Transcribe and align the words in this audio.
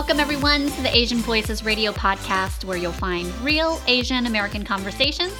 Welcome, 0.00 0.18
everyone, 0.18 0.70
to 0.70 0.82
the 0.82 0.96
Asian 0.96 1.18
Voices 1.18 1.62
Radio 1.62 1.92
podcast, 1.92 2.64
where 2.64 2.78
you'll 2.78 2.90
find 2.90 3.30
real 3.42 3.78
Asian 3.86 4.24
American 4.24 4.64
conversations 4.64 5.34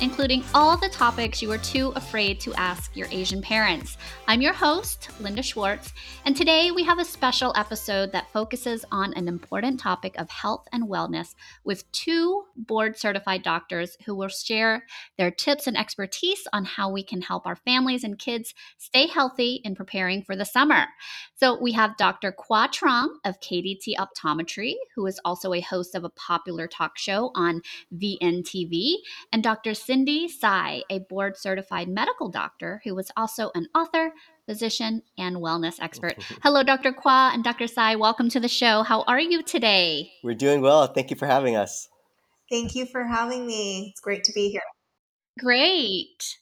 including 0.00 0.44
all 0.54 0.76
the 0.76 0.88
topics 0.90 1.40
you 1.40 1.50
are 1.50 1.58
too 1.58 1.92
afraid 1.96 2.38
to 2.40 2.52
ask 2.54 2.94
your 2.94 3.08
Asian 3.10 3.40
parents. 3.40 3.96
I'm 4.28 4.42
your 4.42 4.52
host, 4.52 5.08
Linda 5.20 5.42
Schwartz, 5.42 5.92
and 6.26 6.36
today 6.36 6.70
we 6.70 6.84
have 6.84 6.98
a 6.98 7.04
special 7.04 7.52
episode 7.56 8.12
that 8.12 8.30
focuses 8.30 8.84
on 8.92 9.14
an 9.14 9.26
important 9.26 9.80
topic 9.80 10.14
of 10.18 10.28
health 10.28 10.66
and 10.70 10.88
wellness 10.88 11.34
with 11.64 11.90
two 11.92 12.44
board 12.56 12.98
certified 12.98 13.42
doctors 13.42 13.96
who 14.04 14.14
will 14.14 14.28
share 14.28 14.84
their 15.16 15.30
tips 15.30 15.66
and 15.66 15.78
expertise 15.78 16.46
on 16.52 16.64
how 16.64 16.90
we 16.90 17.02
can 17.02 17.22
help 17.22 17.46
our 17.46 17.56
families 17.56 18.04
and 18.04 18.18
kids 18.18 18.52
stay 18.76 19.06
healthy 19.06 19.62
in 19.64 19.74
preparing 19.74 20.22
for 20.22 20.36
the 20.36 20.44
summer. 20.44 20.86
So 21.36 21.58
we 21.58 21.72
have 21.72 21.96
Dr. 21.96 22.32
Kwa 22.32 22.68
Trong 22.70 23.18
of 23.24 23.40
KDT 23.40 23.94
Optometry, 23.98 24.74
who 24.94 25.06
is 25.06 25.20
also 25.24 25.54
a 25.54 25.60
host 25.60 25.94
of 25.94 26.04
a 26.04 26.10
popular 26.10 26.66
talk 26.66 26.98
show 26.98 27.30
on 27.34 27.62
VNTV, 27.94 28.96
and 29.32 29.42
Dr. 29.42 29.74
Cindy 29.86 30.26
Tsai, 30.26 30.82
a 30.90 30.98
board 30.98 31.36
certified 31.36 31.88
medical 31.88 32.28
doctor 32.28 32.80
who 32.82 32.92
was 32.92 33.12
also 33.16 33.52
an 33.54 33.68
author, 33.72 34.10
physician, 34.44 35.02
and 35.16 35.36
wellness 35.36 35.80
expert. 35.80 36.16
Hello, 36.42 36.64
Dr. 36.64 36.92
Kwa 36.92 37.30
and 37.32 37.44
Dr. 37.44 37.68
Tsai. 37.68 37.94
Welcome 37.94 38.28
to 38.30 38.40
the 38.40 38.48
show. 38.48 38.82
How 38.82 39.02
are 39.02 39.20
you 39.20 39.44
today? 39.44 40.10
We're 40.24 40.34
doing 40.34 40.60
well. 40.60 40.88
Thank 40.88 41.10
you 41.10 41.16
for 41.16 41.26
having 41.26 41.54
us. 41.54 41.86
Thank 42.50 42.74
you 42.74 42.84
for 42.86 43.04
having 43.04 43.46
me. 43.46 43.90
It's 43.92 44.00
great 44.00 44.24
to 44.24 44.32
be 44.32 44.48
here. 44.48 44.62
Great. 45.38 46.36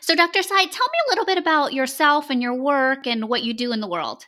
So, 0.00 0.16
Dr. 0.16 0.42
Tsai, 0.42 0.64
tell 0.64 0.66
me 0.66 0.98
a 1.06 1.10
little 1.10 1.24
bit 1.24 1.38
about 1.38 1.72
yourself 1.72 2.30
and 2.30 2.42
your 2.42 2.60
work 2.60 3.06
and 3.06 3.28
what 3.28 3.44
you 3.44 3.54
do 3.54 3.70
in 3.70 3.80
the 3.80 3.88
world. 3.88 4.24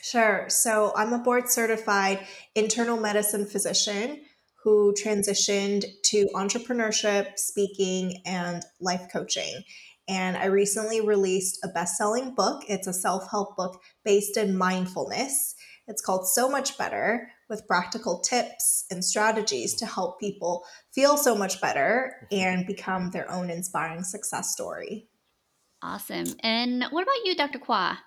Sure. 0.00 0.44
So, 0.48 0.92
I'm 0.94 1.12
a 1.12 1.18
board 1.18 1.50
certified 1.50 2.24
internal 2.54 2.96
medicine 2.96 3.44
physician 3.44 4.20
who 4.62 4.94
transitioned 4.94 5.84
to 6.04 6.28
entrepreneurship, 6.34 7.38
speaking, 7.38 8.22
and 8.24 8.62
life 8.80 9.08
coaching. 9.12 9.62
And 10.08 10.36
I 10.36 10.46
recently 10.46 11.00
released 11.00 11.58
a 11.64 11.68
best 11.68 11.96
selling 11.96 12.34
book. 12.34 12.64
It's 12.68 12.86
a 12.86 12.92
self 12.92 13.30
help 13.30 13.56
book 13.56 13.80
based 14.04 14.36
in 14.36 14.56
mindfulness. 14.56 15.54
It's 15.88 16.02
called 16.02 16.28
So 16.28 16.48
Much 16.48 16.78
Better 16.78 17.28
with 17.48 17.66
practical 17.66 18.20
tips 18.20 18.84
and 18.90 19.04
strategies 19.04 19.74
to 19.74 19.86
help 19.86 20.20
people 20.20 20.64
feel 20.92 21.16
so 21.16 21.34
much 21.34 21.60
better 21.60 22.14
mm-hmm. 22.24 22.34
and 22.34 22.66
become 22.66 23.10
their 23.10 23.30
own 23.30 23.50
inspiring 23.50 24.04
success 24.04 24.52
story. 24.52 25.08
Awesome. 25.82 26.26
And 26.40 26.84
what 26.90 27.02
about 27.02 27.24
you, 27.24 27.34
Dr. 27.34 27.58
Kwa? 27.58 27.98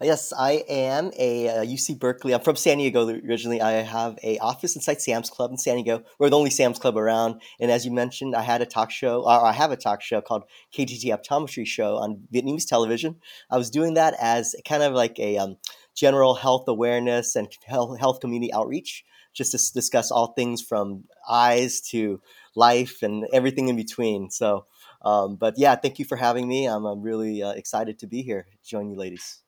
Yes, 0.00 0.32
I 0.38 0.64
am 0.68 1.10
a 1.18 1.48
uh, 1.48 1.64
UC 1.64 1.98
Berkeley. 1.98 2.34
I'm 2.34 2.40
from 2.40 2.56
San 2.56 2.78
Diego 2.78 3.08
originally. 3.08 3.60
I 3.60 3.72
have 3.82 4.18
a 4.22 4.38
office 4.38 4.74
inside 4.74 5.00
Sam's 5.00 5.30
Club 5.30 5.50
in 5.50 5.58
San 5.58 5.76
Diego. 5.76 6.02
We're 6.18 6.30
the 6.30 6.38
only 6.38 6.50
Sam's 6.50 6.78
Club 6.78 6.96
around. 6.96 7.40
And 7.60 7.70
as 7.70 7.84
you 7.84 7.90
mentioned, 7.90 8.34
I 8.34 8.42
had 8.42 8.62
a 8.62 8.66
talk 8.66 8.90
show, 8.90 9.22
or 9.24 9.44
I 9.44 9.52
have 9.52 9.72
a 9.72 9.76
talk 9.76 10.02
show 10.02 10.20
called 10.20 10.44
KDT 10.74 11.04
Optometry 11.04 11.66
Show 11.66 11.96
on 11.96 12.26
Vietnamese 12.32 12.66
television. 12.66 13.16
I 13.50 13.56
was 13.56 13.70
doing 13.70 13.94
that 13.94 14.14
as 14.20 14.54
kind 14.66 14.82
of 14.82 14.92
like 14.92 15.18
a 15.18 15.38
um, 15.38 15.56
general 15.94 16.34
health 16.34 16.64
awareness 16.68 17.36
and 17.36 17.48
health, 17.66 18.20
community 18.20 18.52
outreach, 18.52 19.04
just 19.34 19.52
to 19.52 19.72
discuss 19.72 20.10
all 20.10 20.32
things 20.34 20.62
from 20.62 21.04
eyes 21.28 21.80
to 21.92 22.20
life 22.54 23.02
and 23.02 23.26
everything 23.32 23.68
in 23.68 23.76
between. 23.76 24.30
So, 24.30 24.66
um, 25.02 25.36
but 25.36 25.54
yeah, 25.56 25.74
thank 25.76 25.98
you 25.98 26.04
for 26.04 26.16
having 26.16 26.48
me. 26.48 26.66
I'm, 26.66 26.84
I'm 26.84 27.02
really 27.02 27.42
uh, 27.42 27.52
excited 27.52 27.98
to 28.00 28.06
be 28.06 28.22
here, 28.22 28.46
join 28.62 28.90
you 28.90 28.96
ladies. 28.96 29.42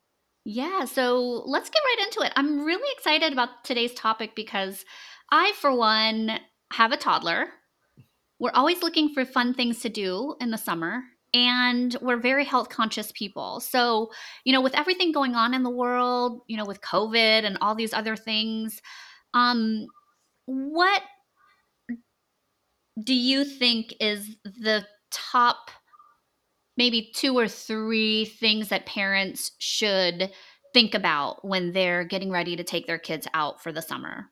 Yeah, 0.44 0.84
so 0.86 1.42
let's 1.46 1.68
get 1.68 1.82
right 1.84 2.06
into 2.06 2.20
it. 2.22 2.32
I'm 2.36 2.64
really 2.64 2.88
excited 2.96 3.32
about 3.32 3.64
today's 3.64 3.94
topic 3.94 4.34
because 4.34 4.84
I, 5.30 5.52
for 5.60 5.74
one, 5.74 6.38
have 6.72 6.92
a 6.92 6.96
toddler. 6.96 7.48
We're 8.38 8.52
always 8.54 8.82
looking 8.82 9.12
for 9.14 9.24
fun 9.24 9.54
things 9.54 9.80
to 9.80 9.88
do 9.88 10.36
in 10.40 10.50
the 10.50 10.58
summer, 10.58 11.02
and 11.34 11.96
we're 12.00 12.18
very 12.18 12.44
health 12.44 12.68
conscious 12.70 13.12
people. 13.12 13.60
So, 13.60 14.10
you 14.44 14.52
know, 14.52 14.60
with 14.60 14.76
everything 14.76 15.12
going 15.12 15.34
on 15.34 15.54
in 15.54 15.62
the 15.64 15.70
world, 15.70 16.42
you 16.48 16.56
know, 16.56 16.64
with 16.66 16.80
COVID 16.80 17.44
and 17.44 17.58
all 17.60 17.74
these 17.74 17.92
other 17.92 18.16
things, 18.16 18.80
um, 19.34 19.86
what 20.46 21.02
do 23.02 23.14
you 23.14 23.44
think 23.44 23.94
is 24.00 24.36
the 24.44 24.84
top 25.10 25.70
maybe 26.78 27.10
two 27.14 27.36
or 27.36 27.48
three 27.48 28.24
things 28.24 28.68
that 28.68 28.86
parents 28.86 29.50
should 29.58 30.30
think 30.72 30.94
about 30.94 31.44
when 31.44 31.72
they're 31.72 32.04
getting 32.04 32.30
ready 32.30 32.56
to 32.56 32.64
take 32.64 32.86
their 32.86 32.98
kids 32.98 33.26
out 33.34 33.62
for 33.62 33.72
the 33.72 33.82
summer? 33.82 34.26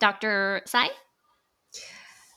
Dr. 0.00 0.62
Tsai? 0.66 0.88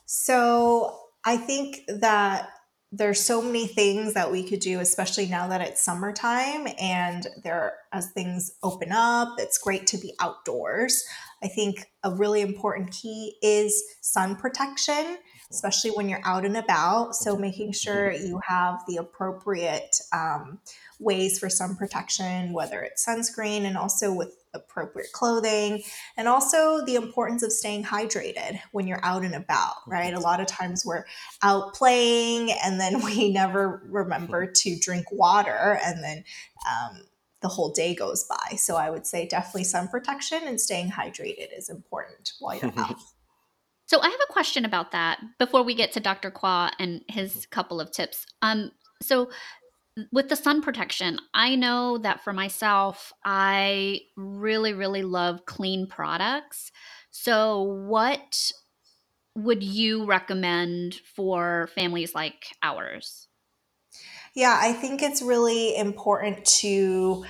So 0.06 1.00
I 1.24 1.38
think 1.38 1.82
that 1.88 2.50
there's 2.92 3.20
so 3.20 3.42
many 3.42 3.68
things 3.68 4.14
that 4.14 4.32
we 4.32 4.44
could 4.48 4.62
do, 4.62 4.80
especially 4.80 5.28
now 5.28 5.48
that 5.50 5.62
it's 5.62 5.84
summertime 5.84 6.68
and 6.80 7.28
there 7.44 7.74
as 7.92 8.10
things 8.12 8.54
open 8.64 8.92
up, 8.92 9.36
it's 9.38 9.58
great 9.58 9.86
to 9.88 9.98
be 9.98 10.14
outdoors. 10.20 11.04
I 11.44 11.48
think 11.48 11.86
a 12.04 12.16
really 12.16 12.42
important 12.42 12.92
key 12.92 13.36
is 13.44 13.84
sun 14.02 14.38
protection 14.38 15.18
especially 15.52 15.92
when 15.92 16.10
you're 16.10 16.26
out 16.26 16.46
and 16.46 16.58
about. 16.58 17.16
So, 17.16 17.38
making 17.38 17.72
sure 17.72 18.12
you 18.12 18.40
have 18.46 18.82
the 18.88 18.98
appropriate 18.98 19.98
um, 20.12 20.60
ways 21.00 21.40
for 21.40 21.50
sun 21.50 21.76
protection, 21.76 22.54
whether 22.54 22.82
it's 22.82 23.06
sunscreen 23.06 23.62
and 23.62 23.78
also 23.78 24.14
with 24.14 24.36
appropriate 24.54 25.12
clothing, 25.12 25.84
and 26.18 26.28
also 26.28 26.84
the 26.86 26.96
importance 26.96 27.44
of 27.44 27.52
staying 27.52 27.86
hydrated 27.86 28.60
when 28.72 28.88
you're 28.88 29.04
out 29.04 29.24
and 29.24 29.36
about, 29.36 29.76
right? 29.88 30.14
A 30.14 30.20
lot 30.20 30.42
of 30.42 30.48
times 30.48 30.86
we're 30.86 31.06
out 31.44 31.74
playing 31.74 32.52
and 32.64 32.80
then 32.80 33.02
we 33.06 33.32
never 33.32 33.82
remember 33.86 34.52
to 34.52 34.80
drink 34.80 35.06
water, 35.12 35.80
and 35.84 36.04
then 36.04 36.24
um, 36.68 37.04
the 37.42 37.48
whole 37.48 37.72
day 37.72 37.96
goes 37.96 38.26
by. 38.26 38.56
So, 38.58 38.76
I 38.76 38.90
would 38.90 39.08
say 39.08 39.28
definitely 39.28 39.64
sun 39.64 39.88
protection 39.88 40.42
and 40.46 40.60
staying 40.60 40.92
hydrated 40.92 41.58
is 41.58 41.70
important 41.70 42.34
while 42.40 42.58
you're 42.58 42.74
out. 42.78 42.96
So 43.88 44.02
I 44.02 44.10
have 44.10 44.20
a 44.30 44.34
question 44.34 44.66
about 44.66 44.92
that 44.92 45.20
before 45.40 45.64
we 45.64 45.74
get 45.74 45.94
to 45.94 46.02
Dr. 46.02 46.30
Kwa 46.30 46.72
and 46.78 47.02
his 47.08 47.46
couple 47.46 47.80
of 47.80 47.92
tips. 47.92 48.26
Um, 48.42 48.72
so 49.02 49.30
with 50.12 50.28
the 50.28 50.36
sun 50.36 50.62
protection, 50.62 51.20
I 51.34 51.56
know 51.56 51.98
that 52.00 52.24
for 52.24 52.34
myself, 52.34 53.14
I 53.24 54.02
really, 54.18 54.74
really 54.74 55.04
love 55.04 55.46
clean 55.46 55.88
products. 55.88 56.72
So 57.12 57.62
what 57.62 58.52
would 59.36 59.64
you 59.64 60.06
recommend 60.06 60.96
for 61.16 61.70
families 61.74 62.14
like 62.14 62.48
ours? 62.62 63.28
Yeah, 64.36 64.60
I 64.62 64.74
think 64.74 65.02
it's 65.02 65.22
really 65.22 65.76
important 65.78 66.46
to 66.60 67.26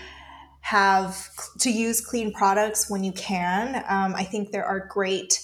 have 0.62 1.30
to 1.60 1.70
use 1.70 2.02
clean 2.02 2.34
products 2.34 2.90
when 2.90 3.04
you 3.04 3.14
can. 3.14 3.76
Um, 3.88 4.16
I 4.16 4.24
think 4.24 4.52
there 4.52 4.66
are 4.66 4.88
great 4.90 5.40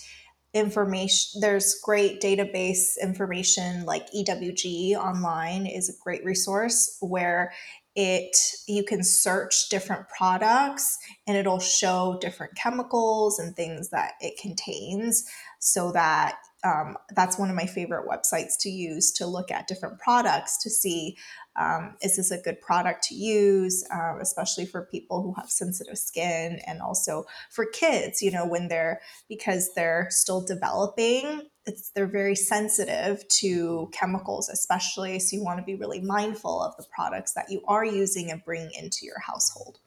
information 0.54 1.42
there's 1.42 1.80
great 1.84 2.22
database 2.22 2.92
information 3.02 3.86
like 3.86 4.08
ewg 4.12 4.96
online 4.96 5.66
is 5.66 5.90
a 5.90 6.04
great 6.04 6.24
resource 6.24 6.98
where 7.02 7.52
it 7.96 8.38
you 8.68 8.84
can 8.84 9.04
search 9.04 9.70
different 9.70 10.08
products 10.10 10.98
and 11.28 11.38
it'll 11.38 11.60
show 11.60 12.18
different 12.22 12.56
chemicals 12.56 13.40
and 13.40 13.56
things 13.56 13.90
that 13.90 14.14
it 14.20 14.40
contains 14.40 15.26
so 15.60 15.92
that 15.92 16.36
um, 16.64 16.98
that's 17.16 17.38
one 17.38 17.50
of 17.50 17.56
my 17.56 17.66
favorite 17.66 18.08
websites 18.08 18.54
to 18.62 18.70
use 18.70 19.12
to 19.12 19.28
look 19.28 19.52
at 19.52 19.68
different 19.68 20.00
products 20.00 20.58
to 20.64 20.70
see 20.70 21.18
um, 21.56 21.96
is 22.02 22.18
this 22.18 22.32
a 22.32 22.38
good 22.38 22.62
product 22.62 23.04
to 23.06 23.16
use, 23.16 23.84
uh, 23.94 24.18
especially 24.20 24.66
for 24.66 24.88
people 24.92 25.22
who 25.22 25.34
have 25.34 25.50
sensitive 25.50 25.98
skin 25.98 26.60
and 26.66 26.82
also 26.82 27.26
for 27.50 27.66
kids, 27.66 28.22
you 28.22 28.32
know, 28.32 28.46
when 28.48 28.68
they're, 28.68 29.02
because 29.30 29.74
they're 29.76 30.08
still 30.10 30.42
developing, 30.42 31.42
it's, 31.66 31.92
they're 31.92 32.08
very 32.08 32.36
sensitive 32.36 33.28
to 33.28 33.90
chemicals, 33.94 34.50
especially. 34.50 35.20
So 35.20 35.38
you 35.38 35.44
want 35.44 35.60
to 35.60 35.66
be 35.66 35.76
really 35.76 36.02
mindful 36.02 36.62
of 36.62 36.76
the 36.78 36.86
products 36.94 37.34
that 37.34 37.50
you 37.50 37.62
are 37.68 37.86
using 37.86 38.32
and 38.32 38.44
bringing 38.44 38.72
into 38.74 39.06
your 39.06 39.20
household. 39.20 39.80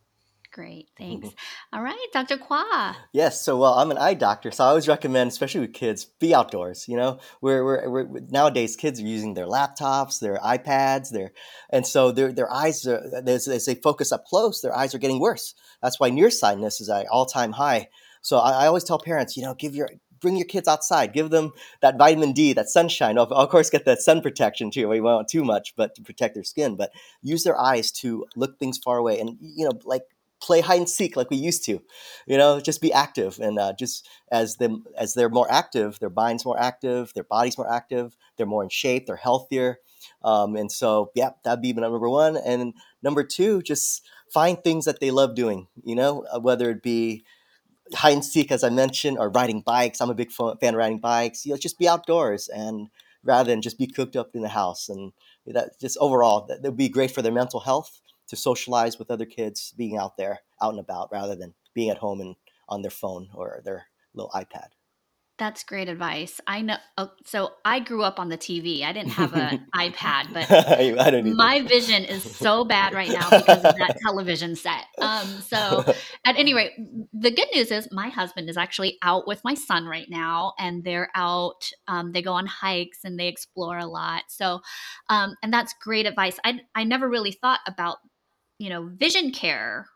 Great, 0.56 0.88
thanks. 0.96 1.28
Mm-hmm. 1.28 1.36
All 1.76 1.82
right, 1.82 2.06
Dr. 2.14 2.38
Kwa. 2.38 2.96
Yes, 3.12 3.42
so 3.42 3.58
well, 3.58 3.74
I'm 3.74 3.90
an 3.90 3.98
eye 3.98 4.14
doctor, 4.14 4.50
so 4.50 4.64
I 4.64 4.68
always 4.68 4.88
recommend, 4.88 5.28
especially 5.28 5.60
with 5.60 5.74
kids, 5.74 6.06
be 6.18 6.34
outdoors. 6.34 6.88
You 6.88 6.96
know, 6.96 7.18
we're, 7.42 7.62
we're, 7.62 7.90
we're 7.90 8.20
nowadays 8.30 8.74
kids 8.74 8.98
are 8.98 9.06
using 9.06 9.34
their 9.34 9.44
laptops, 9.44 10.18
their 10.18 10.38
iPads, 10.38 11.10
their 11.10 11.32
and 11.68 11.86
so 11.86 12.10
their 12.10 12.32
their 12.32 12.50
eyes 12.50 12.86
are 12.86 13.02
as, 13.26 13.46
as 13.48 13.66
they 13.66 13.74
focus 13.74 14.12
up 14.12 14.24
close, 14.24 14.62
their 14.62 14.74
eyes 14.74 14.94
are 14.94 14.98
getting 14.98 15.20
worse. 15.20 15.54
That's 15.82 16.00
why 16.00 16.08
nearsightedness 16.08 16.80
is 16.80 16.88
at 16.88 17.06
all 17.08 17.26
time 17.26 17.52
high. 17.52 17.88
So 18.22 18.38
I, 18.38 18.64
I 18.64 18.66
always 18.66 18.84
tell 18.84 18.98
parents, 18.98 19.36
you 19.36 19.42
know, 19.42 19.52
give 19.52 19.74
your 19.74 19.90
bring 20.22 20.36
your 20.38 20.46
kids 20.46 20.66
outside 20.66 21.12
give 21.12 21.28
them 21.28 21.52
that 21.82 21.98
vitamin 21.98 22.32
d 22.32 22.54
that 22.54 22.70
sunshine 22.70 23.18
of, 23.18 23.30
of 23.30 23.50
course 23.50 23.68
get 23.68 23.84
that 23.84 24.00
sun 24.00 24.22
protection 24.22 24.70
too 24.70 24.88
we 24.88 24.98
want 24.98 25.28
too 25.28 25.44
much 25.44 25.74
but 25.76 25.94
to 25.94 26.00
protect 26.00 26.32
their 26.34 26.42
skin 26.42 26.74
but 26.74 26.90
use 27.20 27.44
their 27.44 27.60
eyes 27.60 27.92
to 27.92 28.24
look 28.34 28.58
things 28.58 28.78
far 28.78 28.96
away 28.96 29.20
and 29.20 29.36
you 29.40 29.62
know 29.66 29.78
like 29.84 30.04
play 30.40 30.60
hide 30.60 30.78
and 30.78 30.88
seek 30.88 31.16
like 31.16 31.30
we 31.30 31.36
used 31.36 31.64
to 31.64 31.80
you 32.26 32.36
know 32.36 32.60
just 32.60 32.80
be 32.80 32.92
active 32.92 33.38
and 33.40 33.58
uh, 33.58 33.72
just 33.78 34.06
as 34.30 34.56
them 34.56 34.84
as 34.96 35.14
they're 35.14 35.30
more 35.30 35.50
active 35.50 35.98
their 35.98 36.10
mind's 36.10 36.44
more 36.44 36.60
active 36.60 37.12
their 37.14 37.24
body's 37.24 37.56
more 37.56 37.72
active 37.72 38.16
they're 38.36 38.46
more 38.46 38.62
in 38.62 38.68
shape 38.68 39.06
they're 39.06 39.16
healthier. 39.16 39.78
Um, 40.22 40.56
and 40.56 40.70
so 40.70 41.10
yeah 41.14 41.30
that'd 41.44 41.62
be 41.62 41.72
number 41.72 42.08
one. 42.08 42.36
And 42.36 42.74
number 43.02 43.24
two 43.24 43.62
just 43.62 44.02
find 44.32 44.62
things 44.62 44.84
that 44.84 45.00
they 45.00 45.10
love 45.10 45.34
doing 45.34 45.68
you 45.84 45.94
know 45.94 46.24
uh, 46.32 46.40
whether 46.40 46.70
it 46.70 46.82
be 46.82 47.24
hide 47.94 48.14
and 48.14 48.24
seek 48.24 48.50
as 48.50 48.64
i 48.64 48.68
mentioned 48.68 49.18
or 49.18 49.30
riding 49.30 49.62
bikes. 49.62 50.00
I'm 50.00 50.10
a 50.10 50.14
big 50.14 50.32
fan 50.32 50.56
of 50.62 50.74
riding 50.74 50.98
bikes. 50.98 51.46
You 51.46 51.52
know 51.52 51.58
just 51.58 51.78
be 51.78 51.88
outdoors 51.88 52.48
and 52.48 52.88
rather 53.24 53.50
than 53.50 53.62
just 53.62 53.78
be 53.78 53.86
cooped 53.86 54.16
up 54.16 54.30
in 54.34 54.42
the 54.42 54.48
house. 54.48 54.88
And 54.88 55.12
that 55.46 55.80
just 55.80 55.96
overall 55.98 56.46
that 56.46 56.62
would 56.62 56.76
be 56.76 56.88
great 56.88 57.10
for 57.10 57.22
their 57.22 57.32
mental 57.32 57.60
health 57.60 58.00
to 58.28 58.37
socialize 58.37 58.99
with 58.99 59.11
other 59.11 59.26
kids 59.26 59.73
being 59.76 59.96
out 59.96 60.17
there 60.17 60.40
out 60.61 60.70
and 60.70 60.81
about 60.81 61.11
rather 61.12 61.37
than 61.37 61.55
being 61.75 61.90
at 61.90 61.99
home 61.99 62.20
and 62.20 62.37
on 62.69 62.82
their 62.82 62.90
phone 62.90 63.28
or 63.34 63.61
their 63.64 63.87
little 64.14 64.31
ipad 64.31 64.69
that's 65.38 65.64
great 65.64 65.88
advice. 65.88 66.40
I 66.46 66.62
know. 66.62 66.76
Oh, 66.96 67.11
so 67.25 67.52
I 67.64 67.81
grew 67.81 68.02
up 68.02 68.19
on 68.19 68.31
the 68.31 68.38
TV. 68.38 68.82
I 68.82 68.93
didn't 68.93 69.11
have 69.11 69.34
an 69.34 69.67
iPad, 69.75 70.32
but 70.32 70.50
I 70.50 71.11
don't 71.11 71.37
my 71.37 71.61
vision 71.61 72.05
is 72.05 72.23
so 72.23 72.64
bad 72.64 72.94
right 72.94 73.11
now 73.11 73.28
because 73.28 73.62
of 73.64 73.76
that 73.76 73.96
television 74.00 74.56
set. 74.56 74.84
Um, 74.99 75.26
so, 75.26 75.84
at 76.25 76.37
any 76.38 76.55
rate, 76.55 76.73
the 77.12 77.31
good 77.31 77.49
news 77.55 77.70
is 77.70 77.88
my 77.93 78.08
husband 78.08 78.49
is 78.49 78.56
actually 78.56 78.96
out 79.02 79.26
with 79.26 79.43
my 79.44 79.55
son 79.55 79.84
right 79.84 80.08
now, 80.08 80.55
and 80.58 80.82
they're 80.84 81.11
out. 81.14 81.70
Um, 81.87 82.12
they 82.12 82.23
go 82.23 82.32
on 82.32 82.46
hikes 82.46 83.00
and 83.05 83.19
they 83.19 83.28
explore 83.28 83.78
a 83.78 83.87
lot. 83.87 84.25
So, 84.28 84.61
um, 85.11 85.34
and 85.43 85.52
that's 85.52 85.75
great 85.82 86.06
advice. 86.06 86.38
I 86.44 86.61
I 86.75 86.84
never 86.84 87.08
really 87.08 87.32
thought 87.32 87.61
about 87.67 87.99
you 88.58 88.68
know 88.68 88.90
vision 88.96 89.30
care 89.32 89.86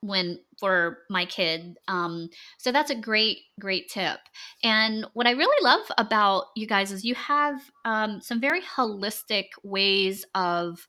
when 0.00 0.38
for 0.60 0.98
my 1.10 1.24
kid 1.24 1.76
um, 1.88 2.28
so 2.58 2.70
that's 2.70 2.90
a 2.90 2.94
great 2.94 3.38
great 3.60 3.88
tip. 3.88 4.20
And 4.62 5.06
what 5.14 5.26
i 5.26 5.32
really 5.32 5.64
love 5.64 5.90
about 5.98 6.46
you 6.56 6.66
guys 6.66 6.92
is 6.92 7.04
you 7.04 7.14
have 7.14 7.60
um, 7.84 8.20
some 8.20 8.40
very 8.40 8.62
holistic 8.62 9.46
ways 9.62 10.24
of 10.34 10.86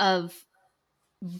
of 0.00 0.34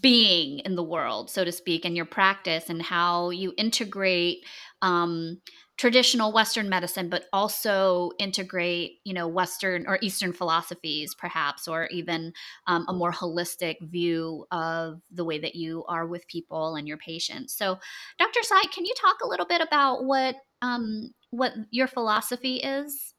being 0.01 0.59
in 0.59 0.75
the 0.75 0.83
world 0.83 1.29
so 1.29 1.43
to 1.43 1.51
speak 1.51 1.83
and 1.83 1.95
your 1.95 2.05
practice 2.05 2.69
and 2.69 2.81
how 2.81 3.29
you 3.31 3.53
integrate 3.57 4.37
um, 4.81 5.41
traditional 5.77 6.31
western 6.31 6.69
medicine 6.69 7.09
but 7.09 7.25
also 7.33 8.11
integrate 8.19 8.99
you 9.03 9.13
know 9.13 9.27
western 9.27 9.85
or 9.87 9.97
eastern 10.01 10.31
philosophies 10.31 11.15
perhaps 11.15 11.67
or 11.67 11.87
even 11.87 12.31
um, 12.67 12.85
a 12.87 12.93
more 12.93 13.11
holistic 13.11 13.75
view 13.81 14.45
of 14.51 15.01
the 15.11 15.25
way 15.25 15.39
that 15.39 15.55
you 15.55 15.83
are 15.87 16.05
with 16.05 16.27
people 16.27 16.75
and 16.75 16.87
your 16.87 16.97
patients. 16.97 17.55
So 17.55 17.79
dr 18.19 18.39
Tsai 18.43 18.61
can 18.71 18.85
you 18.85 18.93
talk 18.99 19.17
a 19.23 19.27
little 19.27 19.45
bit 19.45 19.61
about 19.61 20.05
what 20.05 20.35
um, 20.61 21.11
what 21.31 21.53
your 21.71 21.87
philosophy 21.87 22.57
is 22.57 23.13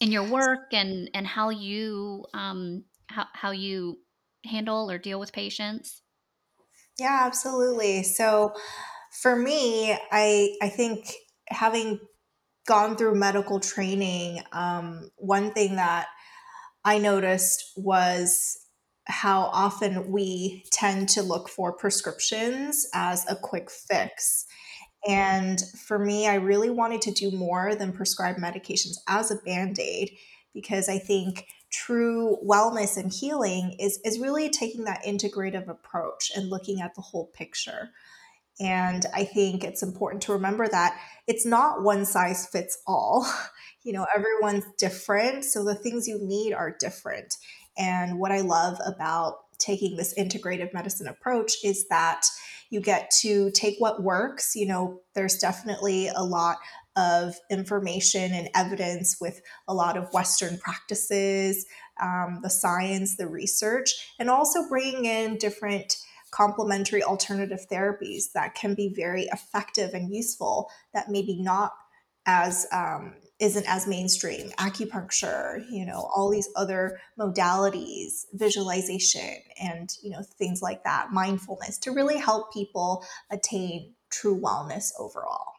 in 0.00 0.10
your 0.10 0.24
work 0.24 0.72
and 0.72 1.08
and 1.14 1.26
how 1.26 1.50
you 1.50 2.26
um, 2.34 2.84
how, 3.06 3.26
how 3.32 3.50
you 3.52 3.98
handle 4.44 4.90
or 4.90 4.98
deal 4.98 5.20
with 5.20 5.32
patients? 5.32 6.02
Yeah 6.98 7.22
absolutely. 7.24 8.02
So 8.02 8.54
for 9.22 9.34
me 9.34 9.96
i 10.12 10.54
i 10.60 10.68
think 10.68 11.06
having 11.50 12.00
gone 12.66 12.96
through 12.96 13.14
medical 13.14 13.60
training, 13.60 14.42
um, 14.52 15.10
one 15.16 15.52
thing 15.52 15.76
that 15.76 16.06
I 16.84 16.98
noticed 16.98 17.72
was 17.76 18.58
how 19.06 19.42
often 19.52 20.12
we 20.12 20.64
tend 20.70 21.08
to 21.08 21.22
look 21.22 21.48
for 21.48 21.72
prescriptions 21.72 22.86
as 22.92 23.24
a 23.28 23.36
quick 23.36 23.70
fix. 23.70 24.46
And 25.06 25.60
for 25.86 25.98
me, 25.98 26.28
I 26.28 26.34
really 26.34 26.70
wanted 26.70 27.00
to 27.02 27.10
do 27.10 27.30
more 27.30 27.74
than 27.74 27.92
prescribe 27.92 28.36
medications 28.36 28.96
as 29.06 29.30
a 29.30 29.36
band 29.36 29.78
aid 29.78 30.10
because 30.52 30.88
I 30.88 30.98
think 30.98 31.46
true 31.70 32.36
wellness 32.46 32.96
and 32.96 33.12
healing 33.12 33.76
is, 33.78 33.98
is 34.04 34.18
really 34.18 34.50
taking 34.50 34.84
that 34.84 35.04
integrative 35.04 35.68
approach 35.68 36.30
and 36.34 36.50
looking 36.50 36.80
at 36.80 36.94
the 36.94 37.02
whole 37.02 37.30
picture. 37.34 37.90
And 38.60 39.06
I 39.14 39.24
think 39.24 39.62
it's 39.62 39.82
important 39.82 40.22
to 40.24 40.32
remember 40.32 40.66
that 40.68 40.98
it's 41.26 41.46
not 41.46 41.82
one 41.82 42.04
size 42.04 42.46
fits 42.46 42.78
all. 42.86 43.26
You 43.84 43.94
know, 43.94 44.06
everyone's 44.14 44.66
different. 44.76 45.46
So 45.46 45.64
the 45.64 45.74
things 45.74 46.06
you 46.06 46.18
need 46.20 46.52
are 46.52 46.76
different. 46.78 47.32
And 47.78 48.18
what 48.18 48.32
I 48.32 48.40
love 48.40 48.76
about 48.84 49.36
taking 49.58 49.96
this 49.96 50.18
integrative 50.18 50.74
medicine 50.74 51.06
approach 51.06 51.64
is 51.64 51.86
that 51.88 52.26
you 52.70 52.80
get 52.80 53.10
to 53.22 53.50
take 53.52 53.76
what 53.78 54.02
works. 54.02 54.54
You 54.54 54.66
know, 54.66 55.00
there's 55.14 55.38
definitely 55.38 56.08
a 56.08 56.22
lot 56.22 56.58
of 56.96 57.36
information 57.50 58.32
and 58.32 58.50
evidence 58.54 59.16
with 59.20 59.40
a 59.68 59.74
lot 59.74 59.96
of 59.96 60.12
Western 60.12 60.58
practices, 60.58 61.64
um, 62.02 62.40
the 62.42 62.50
science, 62.50 63.16
the 63.16 63.28
research, 63.28 63.94
and 64.18 64.28
also 64.28 64.68
bringing 64.68 65.04
in 65.04 65.38
different 65.38 65.96
complementary 66.30 67.02
alternative 67.02 67.66
therapies 67.70 68.32
that 68.34 68.54
can 68.54 68.74
be 68.74 68.92
very 68.94 69.24
effective 69.32 69.94
and 69.94 70.14
useful 70.14 70.70
that 70.92 71.08
maybe 71.08 71.40
not 71.40 71.72
as 72.26 72.66
um, 72.72 73.14
isn't 73.40 73.68
as 73.68 73.86
mainstream. 73.86 74.50
Acupuncture 74.58 75.64
you 75.70 75.86
know 75.86 76.08
all 76.14 76.30
these 76.30 76.48
other 76.56 77.00
modalities 77.18 78.26
visualization 78.32 79.36
and 79.60 79.90
you 80.02 80.10
know 80.10 80.22
things 80.22 80.62
like 80.62 80.84
that 80.84 81.12
mindfulness 81.12 81.78
to 81.78 81.92
really 81.92 82.18
help 82.18 82.52
people 82.52 83.04
attain 83.30 83.94
true 84.10 84.40
wellness 84.40 84.90
overall 84.98 85.57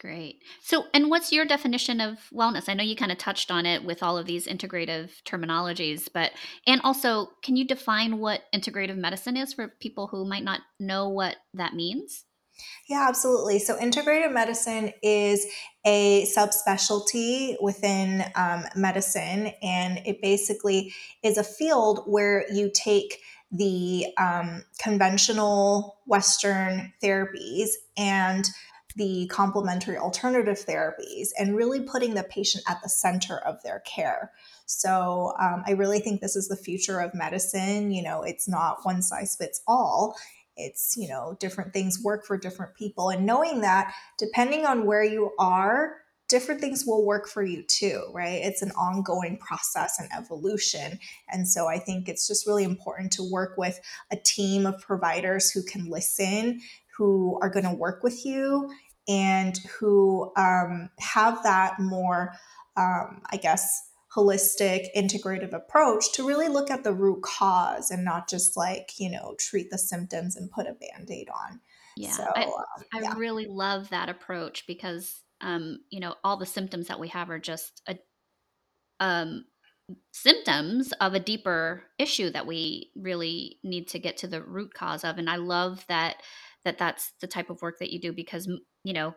Great. 0.00 0.42
So, 0.62 0.86
and 0.94 1.10
what's 1.10 1.30
your 1.30 1.44
definition 1.44 2.00
of 2.00 2.16
wellness? 2.32 2.70
I 2.70 2.74
know 2.74 2.82
you 2.82 2.96
kind 2.96 3.12
of 3.12 3.18
touched 3.18 3.50
on 3.50 3.66
it 3.66 3.84
with 3.84 4.02
all 4.02 4.16
of 4.16 4.24
these 4.24 4.46
integrative 4.46 5.10
terminologies, 5.26 6.08
but, 6.12 6.32
and 6.66 6.80
also, 6.82 7.28
can 7.42 7.54
you 7.56 7.66
define 7.66 8.16
what 8.18 8.40
integrative 8.54 8.96
medicine 8.96 9.36
is 9.36 9.52
for 9.52 9.68
people 9.68 10.06
who 10.06 10.24
might 10.24 10.42
not 10.42 10.62
know 10.78 11.10
what 11.10 11.36
that 11.52 11.74
means? 11.74 12.24
Yeah, 12.88 13.04
absolutely. 13.08 13.58
So, 13.58 13.76
integrative 13.78 14.32
medicine 14.32 14.92
is 15.02 15.46
a 15.84 16.24
subspecialty 16.34 17.56
within 17.60 18.24
um, 18.36 18.64
medicine, 18.74 19.52
and 19.62 19.98
it 20.06 20.22
basically 20.22 20.94
is 21.22 21.36
a 21.36 21.44
field 21.44 22.04
where 22.06 22.50
you 22.50 22.70
take 22.72 23.20
the 23.52 24.06
um, 24.16 24.64
conventional 24.78 25.98
Western 26.06 26.92
therapies 27.02 27.70
and 27.98 28.48
the 29.00 29.26
complementary 29.28 29.96
alternative 29.96 30.58
therapies 30.58 31.28
and 31.38 31.56
really 31.56 31.80
putting 31.80 32.12
the 32.12 32.22
patient 32.22 32.62
at 32.68 32.82
the 32.82 32.88
center 32.90 33.38
of 33.38 33.56
their 33.62 33.80
care. 33.86 34.30
So 34.66 35.32
um, 35.40 35.64
I 35.66 35.70
really 35.70 36.00
think 36.00 36.20
this 36.20 36.36
is 36.36 36.48
the 36.48 36.56
future 36.56 37.00
of 37.00 37.14
medicine. 37.14 37.92
You 37.92 38.02
know, 38.02 38.22
it's 38.22 38.46
not 38.46 38.80
one 38.82 39.00
size 39.00 39.36
fits 39.36 39.62
all. 39.66 40.16
It's, 40.54 40.98
you 40.98 41.08
know, 41.08 41.34
different 41.40 41.72
things 41.72 42.02
work 42.04 42.26
for 42.26 42.36
different 42.36 42.74
people. 42.74 43.08
And 43.08 43.24
knowing 43.24 43.62
that 43.62 43.94
depending 44.18 44.66
on 44.66 44.84
where 44.84 45.02
you 45.02 45.30
are, 45.38 45.94
different 46.28 46.60
things 46.60 46.84
will 46.86 47.06
work 47.06 47.26
for 47.26 47.42
you 47.42 47.62
too, 47.62 48.02
right? 48.12 48.42
It's 48.42 48.60
an 48.60 48.72
ongoing 48.72 49.38
process 49.38 49.98
and 49.98 50.10
evolution. 50.14 50.98
And 51.30 51.48
so 51.48 51.68
I 51.68 51.78
think 51.78 52.06
it's 52.06 52.28
just 52.28 52.46
really 52.46 52.64
important 52.64 53.12
to 53.12 53.22
work 53.22 53.56
with 53.56 53.80
a 54.12 54.16
team 54.16 54.66
of 54.66 54.78
providers 54.82 55.50
who 55.50 55.62
can 55.62 55.88
listen, 55.88 56.60
who 56.98 57.38
are 57.40 57.48
going 57.48 57.64
to 57.64 57.74
work 57.74 58.02
with 58.02 58.26
you 58.26 58.70
and 59.10 59.58
who 59.78 60.32
um, 60.36 60.88
have 61.00 61.42
that 61.42 61.80
more, 61.80 62.32
um, 62.76 63.22
I 63.30 63.38
guess, 63.42 63.88
holistic, 64.16 64.86
integrative 64.96 65.52
approach 65.52 66.12
to 66.12 66.26
really 66.26 66.48
look 66.48 66.70
at 66.70 66.84
the 66.84 66.92
root 66.92 67.22
cause 67.22 67.90
and 67.90 68.04
not 68.04 68.28
just 68.28 68.56
like, 68.56 68.92
you 68.98 69.10
know, 69.10 69.34
treat 69.38 69.68
the 69.70 69.78
symptoms 69.78 70.36
and 70.36 70.50
put 70.50 70.66
a 70.66 70.74
band 70.74 71.10
aid 71.10 71.28
on. 71.28 71.60
Yeah. 71.96 72.12
So, 72.12 72.24
I, 72.34 72.44
um, 72.44 72.52
I 72.94 73.00
yeah. 73.02 73.14
really 73.16 73.46
love 73.46 73.90
that 73.90 74.08
approach 74.08 74.64
because, 74.68 75.22
um, 75.40 75.80
you 75.90 75.98
know, 75.98 76.14
all 76.22 76.36
the 76.36 76.46
symptoms 76.46 76.86
that 76.86 77.00
we 77.00 77.08
have 77.08 77.30
are 77.30 77.40
just 77.40 77.82
a, 77.88 77.98
um, 79.00 79.44
symptoms 80.12 80.92
of 81.00 81.14
a 81.14 81.20
deeper 81.20 81.82
issue 81.98 82.30
that 82.30 82.46
we 82.46 82.92
really 82.94 83.58
need 83.64 83.88
to 83.88 83.98
get 83.98 84.16
to 84.18 84.28
the 84.28 84.40
root 84.40 84.72
cause 84.72 85.02
of 85.02 85.18
and 85.18 85.28
i 85.28 85.34
love 85.34 85.84
that 85.88 86.22
that 86.64 86.78
that's 86.78 87.12
the 87.20 87.26
type 87.26 87.50
of 87.50 87.60
work 87.62 87.78
that 87.78 87.90
you 87.90 88.00
do 88.00 88.12
because 88.12 88.48
you 88.84 88.92
know 88.92 89.14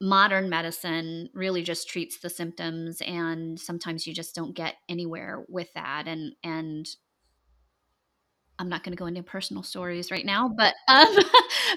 modern 0.00 0.48
medicine 0.48 1.28
really 1.34 1.62
just 1.62 1.88
treats 1.88 2.20
the 2.20 2.30
symptoms 2.30 3.02
and 3.02 3.60
sometimes 3.60 4.06
you 4.06 4.14
just 4.14 4.34
don't 4.34 4.56
get 4.56 4.76
anywhere 4.88 5.44
with 5.48 5.72
that 5.74 6.08
and 6.08 6.32
and 6.42 6.88
I'm 8.60 8.68
not 8.68 8.84
going 8.84 8.92
to 8.92 8.98
go 8.98 9.06
into 9.06 9.22
personal 9.22 9.62
stories 9.62 10.10
right 10.10 10.24
now, 10.24 10.50
but 10.54 10.74
um, 10.88 11.16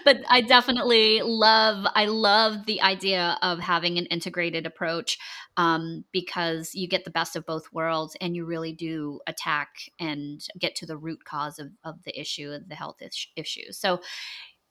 but 0.04 0.18
I 0.30 0.42
definitely 0.42 1.22
love 1.24 1.86
I 1.96 2.06
love 2.06 2.66
the 2.66 2.82
idea 2.82 3.38
of 3.42 3.60
having 3.60 3.98
an 3.98 4.06
integrated 4.08 4.66
approach 4.66 5.18
um, 5.56 6.04
because 6.12 6.76
you 6.76 6.90
get 6.90 7.06
the 7.06 7.12
best 7.12 7.38
of 7.38 7.46
both 7.46 7.72
worlds 7.72 8.18
and 8.20 8.36
you 8.36 8.44
really 8.44 8.74
do 8.74 9.22
attack 9.28 9.70
and 9.98 10.42
get 10.60 10.76
to 10.76 10.86
the 10.86 10.98
root 10.98 11.24
cause 11.24 11.58
of, 11.58 11.70
of 11.86 12.04
the 12.04 12.20
issue, 12.20 12.52
of 12.52 12.68
the 12.68 12.76
health 12.76 12.98
is- 13.00 13.28
issue. 13.38 13.72
So 13.72 14.02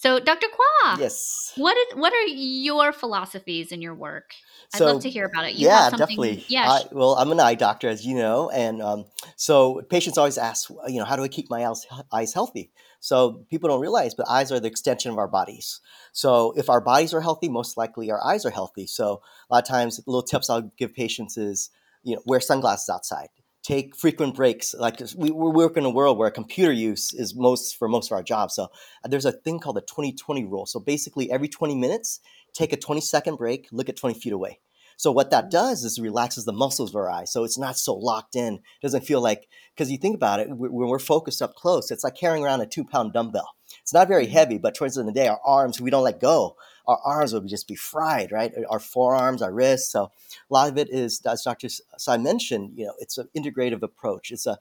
so, 0.02 0.18
Dr. 0.18 0.48
Kwa, 0.48 0.98
Yes. 0.98 1.52
what 1.56 1.76
is 1.76 1.94
what 1.96 2.12
are 2.12 2.26
your 2.26 2.92
philosophies 2.92 3.70
in 3.70 3.80
your 3.80 3.94
work? 3.94 4.34
I'd 4.74 4.80
love 4.80 5.02
to 5.02 5.10
hear 5.10 5.26
about 5.26 5.44
it. 5.44 5.54
You 5.54 5.66
yeah, 5.66 5.90
something, 5.90 5.98
definitely. 5.98 6.44
yeah, 6.48 6.68
I 6.68 6.82
well, 6.90 7.14
I'm 7.14 7.30
an 7.30 7.38
eye 7.38 7.54
doctor, 7.54 7.88
as 7.88 8.04
you 8.04 8.16
know, 8.16 8.50
and 8.50 8.82
um, 8.82 9.04
so 9.36 9.80
patients 9.90 10.18
always 10.18 10.38
ask, 10.38 10.70
you 10.88 10.98
know, 10.98 11.04
how 11.04 11.14
do 11.14 11.22
I 11.22 11.28
keep 11.28 11.48
my 11.50 11.64
eyes, 11.64 11.86
eyes 12.12 12.34
healthy? 12.34 12.72
So 12.98 13.44
people 13.48 13.68
don't 13.68 13.80
realize, 13.80 14.14
but 14.14 14.28
eyes 14.28 14.50
are 14.50 14.58
the 14.58 14.66
extension 14.68 15.12
of 15.12 15.18
our 15.18 15.28
bodies. 15.28 15.80
So 16.12 16.52
if 16.56 16.68
our 16.68 16.80
bodies 16.80 17.14
are 17.14 17.20
healthy, 17.20 17.48
most 17.48 17.76
likely 17.76 18.10
our 18.10 18.24
eyes 18.24 18.44
are 18.44 18.50
healthy. 18.50 18.86
So 18.86 19.22
a 19.50 19.54
lot 19.54 19.62
of 19.62 19.68
times, 19.68 20.00
little 20.06 20.22
tips 20.22 20.50
I'll 20.50 20.72
give 20.76 20.94
patients 20.94 21.36
is, 21.36 21.70
you 22.02 22.16
know, 22.16 22.22
wear 22.26 22.40
sunglasses 22.40 22.88
outside. 22.88 23.28
Take 23.62 23.96
frequent 23.96 24.34
breaks. 24.34 24.74
Like 24.76 25.00
we, 25.16 25.30
we 25.30 25.50
work 25.50 25.76
in 25.76 25.84
a 25.84 25.90
world 25.90 26.18
where 26.18 26.30
computer 26.30 26.72
use 26.72 27.12
is 27.14 27.34
most 27.34 27.78
for 27.78 27.88
most 27.88 28.10
of 28.10 28.16
our 28.16 28.22
jobs. 28.22 28.54
So 28.54 28.64
uh, 28.64 29.08
there's 29.08 29.24
a 29.24 29.32
thing 29.32 29.60
called 29.60 29.76
the 29.76 29.82
20-20 29.82 30.50
rule. 30.50 30.66
So 30.66 30.80
basically, 30.80 31.30
every 31.30 31.48
20 31.48 31.76
minutes, 31.76 32.20
take 32.52 32.72
a 32.72 32.76
20 32.76 33.00
second 33.00 33.36
break, 33.36 33.68
look 33.70 33.88
at 33.88 33.96
20 33.96 34.18
feet 34.18 34.32
away. 34.32 34.58
So 34.96 35.10
what 35.10 35.30
that 35.30 35.50
does 35.50 35.84
is 35.84 35.98
relaxes 35.98 36.44
the 36.44 36.52
muscles 36.52 36.90
of 36.90 36.96
our 36.96 37.10
eyes. 37.10 37.32
So 37.32 37.44
it's 37.44 37.58
not 37.58 37.78
so 37.78 37.94
locked 37.94 38.36
in. 38.36 38.54
It 38.54 38.82
doesn't 38.82 39.04
feel 39.04 39.20
like 39.20 39.48
because 39.74 39.90
you 39.90 39.98
think 39.98 40.14
about 40.14 40.40
it, 40.40 40.48
when 40.48 40.70
we're 40.70 40.98
focused 40.98 41.42
up 41.42 41.54
close, 41.54 41.90
it's 41.90 42.04
like 42.04 42.14
carrying 42.14 42.44
around 42.44 42.60
a 42.60 42.66
two 42.66 42.84
pound 42.84 43.12
dumbbell. 43.12 43.54
It's 43.80 43.94
not 43.94 44.08
very 44.08 44.26
heavy, 44.26 44.58
but 44.58 44.74
towards 44.74 44.94
the 44.94 45.00
end 45.00 45.08
of 45.08 45.14
the 45.14 45.20
day, 45.20 45.28
our 45.28 45.40
arms, 45.44 45.80
we 45.80 45.90
don't 45.90 46.04
let 46.04 46.20
go. 46.20 46.56
Our 46.86 46.98
arms 47.04 47.32
would 47.32 47.46
just 47.48 47.68
be 47.68 47.74
fried, 47.74 48.32
right? 48.32 48.52
Our 48.68 48.80
forearms, 48.80 49.42
our 49.42 49.52
wrists. 49.52 49.90
So 49.92 50.04
a 50.04 50.10
lot 50.52 50.68
of 50.68 50.78
it 50.78 50.90
is, 50.90 51.20
as 51.26 51.42
Dr. 51.42 51.68
Tsai 51.68 52.16
mentioned, 52.16 52.72
you 52.76 52.86
know, 52.86 52.94
it's 52.98 53.18
an 53.18 53.28
integrative 53.36 53.82
approach. 53.82 54.30
It's 54.30 54.46
a, 54.46 54.58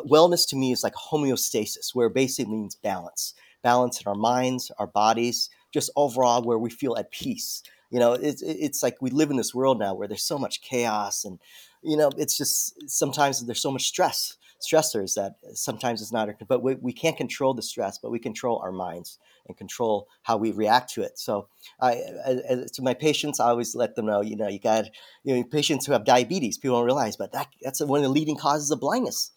wellness 0.00 0.48
to 0.48 0.56
me 0.56 0.72
is 0.72 0.82
like 0.82 0.94
homeostasis, 0.94 1.94
where 1.94 2.06
it 2.06 2.14
basically 2.14 2.52
means 2.52 2.74
balance, 2.74 3.34
balance 3.62 4.00
in 4.00 4.08
our 4.08 4.14
minds, 4.14 4.70
our 4.78 4.86
bodies, 4.86 5.50
just 5.70 5.90
overall 5.96 6.42
where 6.42 6.58
we 6.58 6.70
feel 6.70 6.96
at 6.96 7.10
peace. 7.10 7.62
You 7.90 7.98
know, 7.98 8.14
it's 8.14 8.40
it's 8.40 8.82
like 8.82 9.02
we 9.02 9.10
live 9.10 9.30
in 9.30 9.36
this 9.36 9.54
world 9.54 9.78
now 9.78 9.94
where 9.94 10.08
there's 10.08 10.22
so 10.22 10.38
much 10.38 10.62
chaos, 10.62 11.26
and 11.26 11.38
you 11.82 11.96
know, 11.96 12.10
it's 12.16 12.38
just 12.38 12.90
sometimes 12.90 13.44
there's 13.44 13.60
so 13.60 13.70
much 13.70 13.86
stress, 13.86 14.38
stressors 14.60 15.14
that 15.14 15.34
sometimes 15.54 16.00
it's 16.00 16.12
not. 16.12 16.30
But 16.48 16.62
we, 16.62 16.76
we 16.76 16.94
can't 16.94 17.18
control 17.18 17.52
the 17.52 17.60
stress, 17.60 17.98
but 17.98 18.10
we 18.10 18.18
control 18.18 18.60
our 18.60 18.72
minds 18.72 19.18
and 19.46 19.56
control 19.56 20.08
how 20.22 20.36
we 20.36 20.52
react 20.52 20.92
to 20.94 21.02
it. 21.02 21.18
So, 21.18 21.48
I, 21.80 22.02
I 22.26 22.34
to 22.72 22.82
my 22.82 22.94
patients, 22.94 23.40
I 23.40 23.48
always 23.48 23.74
let 23.74 23.94
them 23.94 24.06
know, 24.06 24.20
you 24.20 24.36
know, 24.36 24.48
you 24.48 24.58
got 24.58 24.86
you 25.24 25.36
know 25.36 25.44
patients 25.44 25.86
who 25.86 25.92
have 25.92 26.04
diabetes. 26.04 26.58
People 26.58 26.78
don't 26.78 26.86
realize, 26.86 27.16
but 27.16 27.32
that 27.32 27.48
that's 27.62 27.80
one 27.80 27.98
of 27.98 28.04
the 28.04 28.08
leading 28.08 28.36
causes 28.36 28.70
of 28.70 28.80
blindness. 28.80 29.30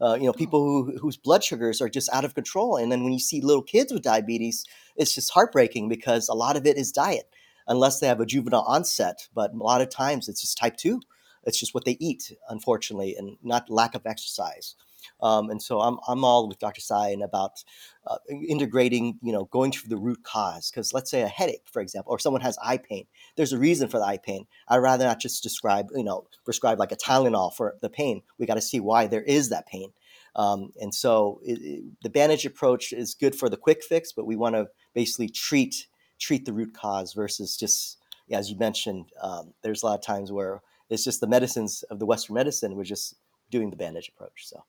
Uh, 0.00 0.14
you 0.14 0.24
know, 0.24 0.32
people 0.32 0.64
who, 0.64 0.96
whose 0.98 1.18
blood 1.18 1.44
sugars 1.44 1.82
are 1.82 1.88
just 1.88 2.08
out 2.12 2.24
of 2.24 2.34
control. 2.34 2.76
And 2.76 2.90
then 2.90 3.04
when 3.04 3.12
you 3.12 3.18
see 3.18 3.42
little 3.42 3.62
kids 3.62 3.92
with 3.92 4.02
diabetes, 4.02 4.64
it's 4.96 5.14
just 5.14 5.32
heartbreaking 5.32 5.90
because 5.90 6.28
a 6.28 6.34
lot 6.34 6.56
of 6.56 6.66
it 6.66 6.78
is 6.78 6.90
diet, 6.90 7.28
unless 7.66 8.00
they 8.00 8.06
have 8.06 8.20
a 8.20 8.24
juvenile 8.24 8.64
onset. 8.66 9.28
But 9.34 9.52
a 9.52 9.56
lot 9.56 9.82
of 9.82 9.90
times 9.90 10.26
it's 10.26 10.40
just 10.40 10.56
type 10.56 10.78
2. 10.78 11.02
It's 11.44 11.58
just 11.58 11.74
what 11.74 11.84
they 11.84 11.98
eat, 12.00 12.32
unfortunately, 12.48 13.14
and 13.16 13.36
not 13.42 13.68
lack 13.70 13.94
of 13.94 14.06
exercise. 14.06 14.74
Um, 15.20 15.50
and 15.50 15.62
so 15.62 15.80
I'm, 15.80 15.98
I'm 16.08 16.24
all 16.24 16.48
with 16.48 16.58
Dr. 16.58 16.80
Tsai 16.80 17.10
and 17.10 17.22
about 17.22 17.62
uh, 18.06 18.16
integrating, 18.48 19.18
you 19.22 19.32
know, 19.32 19.44
going 19.44 19.70
to 19.72 19.88
the 19.88 19.96
root 19.96 20.22
cause. 20.22 20.70
Because 20.70 20.92
let's 20.92 21.10
say 21.10 21.22
a 21.22 21.28
headache, 21.28 21.66
for 21.66 21.82
example, 21.82 22.12
or 22.12 22.18
someone 22.18 22.42
has 22.42 22.58
eye 22.62 22.78
pain. 22.78 23.06
There's 23.36 23.52
a 23.52 23.58
reason 23.58 23.88
for 23.88 23.98
the 23.98 24.04
eye 24.04 24.18
pain. 24.18 24.46
I'd 24.68 24.78
rather 24.78 25.04
not 25.04 25.20
just 25.20 25.42
describe, 25.42 25.88
you 25.94 26.04
know, 26.04 26.26
prescribe 26.44 26.78
like 26.78 26.92
a 26.92 26.96
Tylenol 26.96 27.54
for 27.54 27.76
the 27.80 27.90
pain. 27.90 28.22
We 28.38 28.46
got 28.46 28.54
to 28.54 28.60
see 28.60 28.80
why 28.80 29.06
there 29.06 29.22
is 29.22 29.50
that 29.50 29.66
pain. 29.66 29.92
Um, 30.36 30.70
and 30.80 30.94
so 30.94 31.40
it, 31.42 31.58
it, 31.60 31.84
the 32.02 32.10
bandage 32.10 32.46
approach 32.46 32.92
is 32.92 33.14
good 33.14 33.34
for 33.34 33.48
the 33.48 33.56
quick 33.56 33.82
fix, 33.82 34.12
but 34.12 34.26
we 34.26 34.36
want 34.36 34.54
to 34.54 34.68
basically 34.94 35.28
treat 35.28 35.86
treat 36.18 36.44
the 36.44 36.52
root 36.52 36.74
cause 36.74 37.14
versus 37.14 37.56
just, 37.56 37.96
as 38.30 38.50
you 38.50 38.58
mentioned, 38.58 39.06
um, 39.22 39.54
there's 39.62 39.82
a 39.82 39.86
lot 39.86 39.98
of 39.98 40.04
times 40.04 40.30
where 40.30 40.60
it's 40.90 41.02
just 41.02 41.20
the 41.20 41.26
medicines 41.26 41.82
of 41.84 41.98
the 41.98 42.06
Western 42.06 42.34
medicine. 42.34 42.76
We're 42.76 42.84
just 42.84 43.14
doing 43.50 43.70
the 43.70 43.76
bandage 43.76 44.10
approach. 44.14 44.46
So. 44.46 44.64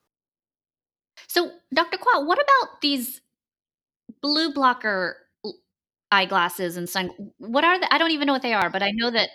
So, 1.31 1.49
Dr. 1.73 1.97
Kwa, 1.97 2.25
what 2.25 2.39
about 2.39 2.81
these 2.81 3.21
blue 4.21 4.51
blocker 4.51 5.15
eyeglasses 6.11 6.75
and 6.75 6.89
sun? 6.89 7.09
What 7.37 7.63
are 7.63 7.79
the? 7.79 7.87
I 7.93 7.99
don't 7.99 8.11
even 8.11 8.27
know 8.27 8.33
what 8.33 8.41
they 8.41 8.53
are, 8.53 8.69
but 8.69 8.83
I 8.83 8.91
know 8.91 9.09
that. 9.11 9.29